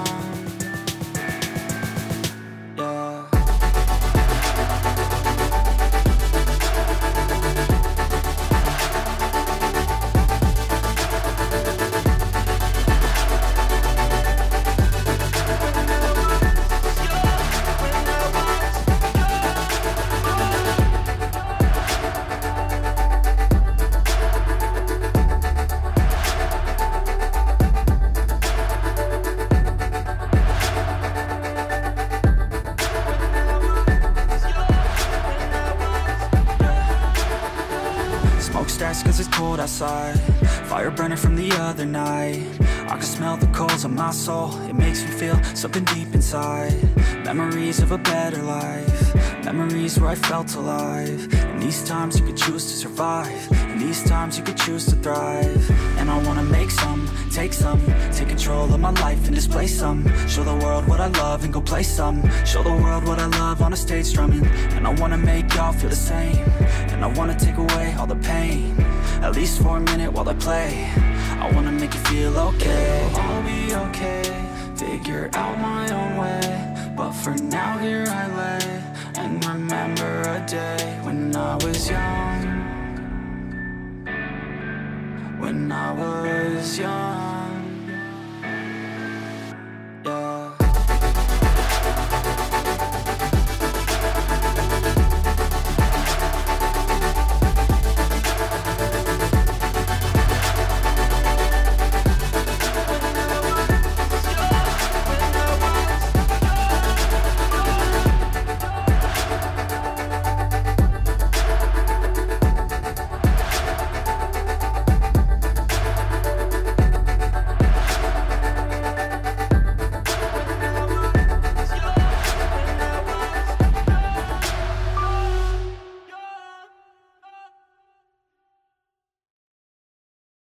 on 43.84 43.94
my 43.94 44.10
soul 44.10 44.50
It 44.68 44.74
makes 44.74 45.04
me 45.04 45.10
feel 45.10 45.42
something 45.54 45.84
deep 45.84 46.14
inside. 46.14 46.74
Memories 47.24 47.80
of 47.80 47.92
a 47.92 47.98
better 47.98 48.42
life. 48.42 49.14
Memories 49.44 49.98
where 49.98 50.10
I 50.10 50.14
felt 50.14 50.54
alive. 50.54 51.32
In 51.32 51.60
these 51.60 51.82
times 51.84 52.18
you 52.18 52.26
could 52.26 52.36
choose 52.36 52.64
to 52.66 52.76
survive. 52.76 53.52
In 53.72 53.78
these 53.78 54.02
times 54.02 54.36
you 54.36 54.44
could 54.44 54.56
choose 54.56 54.86
to 54.86 54.96
thrive. 54.96 55.70
And 55.98 56.10
I 56.10 56.18
wanna 56.26 56.42
make 56.42 56.70
some, 56.70 57.08
take 57.30 57.52
some 57.52 57.80
Take 58.12 58.28
control 58.28 58.72
of 58.74 58.80
my 58.80 58.90
life 58.90 59.26
and 59.26 59.34
display 59.34 59.66
some. 59.66 60.00
Show 60.26 60.42
the 60.42 60.56
world 60.56 60.86
what 60.88 61.00
I 61.00 61.06
love 61.06 61.44
and 61.44 61.52
go 61.52 61.60
play 61.60 61.82
some. 61.82 62.18
Show 62.44 62.62
the 62.62 62.76
world 62.82 63.04
what 63.04 63.18
I 63.18 63.26
love 63.26 63.62
on 63.62 63.72
a 63.72 63.76
stage 63.76 64.06
strumming. 64.06 64.44
And 64.76 64.86
I 64.86 64.92
wanna 65.00 65.18
make 65.18 65.54
y'all 65.54 65.72
feel 65.72 65.90
the 65.90 65.96
same. 65.96 66.44
And 66.92 67.04
I 67.04 67.08
wanna 67.18 67.38
take 67.38 67.56
away 67.56 67.94
all 67.98 68.06
the 68.06 68.20
pain. 68.32 68.74
At 69.22 69.36
least 69.36 69.62
for 69.62 69.76
a 69.76 69.80
minute 69.80 70.12
while 70.12 70.28
I 70.28 70.34
play. 70.34 70.90
I 71.44 71.50
wanna 71.54 71.72
make 71.72 71.94
you 71.94 72.00
feel 72.00 72.38
okay 72.38 73.39
be 73.70 73.76
okay. 73.76 74.22
Figure 74.76 75.30
out 75.34 75.58
my 75.58 75.88
own 75.92 76.16
way. 76.16 76.92
But 76.96 77.12
for 77.12 77.34
now 77.34 77.78
here 77.78 78.04
I 78.08 78.26
lay 78.40 78.82
And 79.16 79.44
remember 79.44 80.22
a 80.22 80.44
day 80.46 80.98
when 81.02 81.36
I 81.36 81.54
was 81.64 81.88
young. 81.88 82.40
When 85.40 85.70
I 85.72 85.92
was 85.92 86.78
young. 86.78 87.29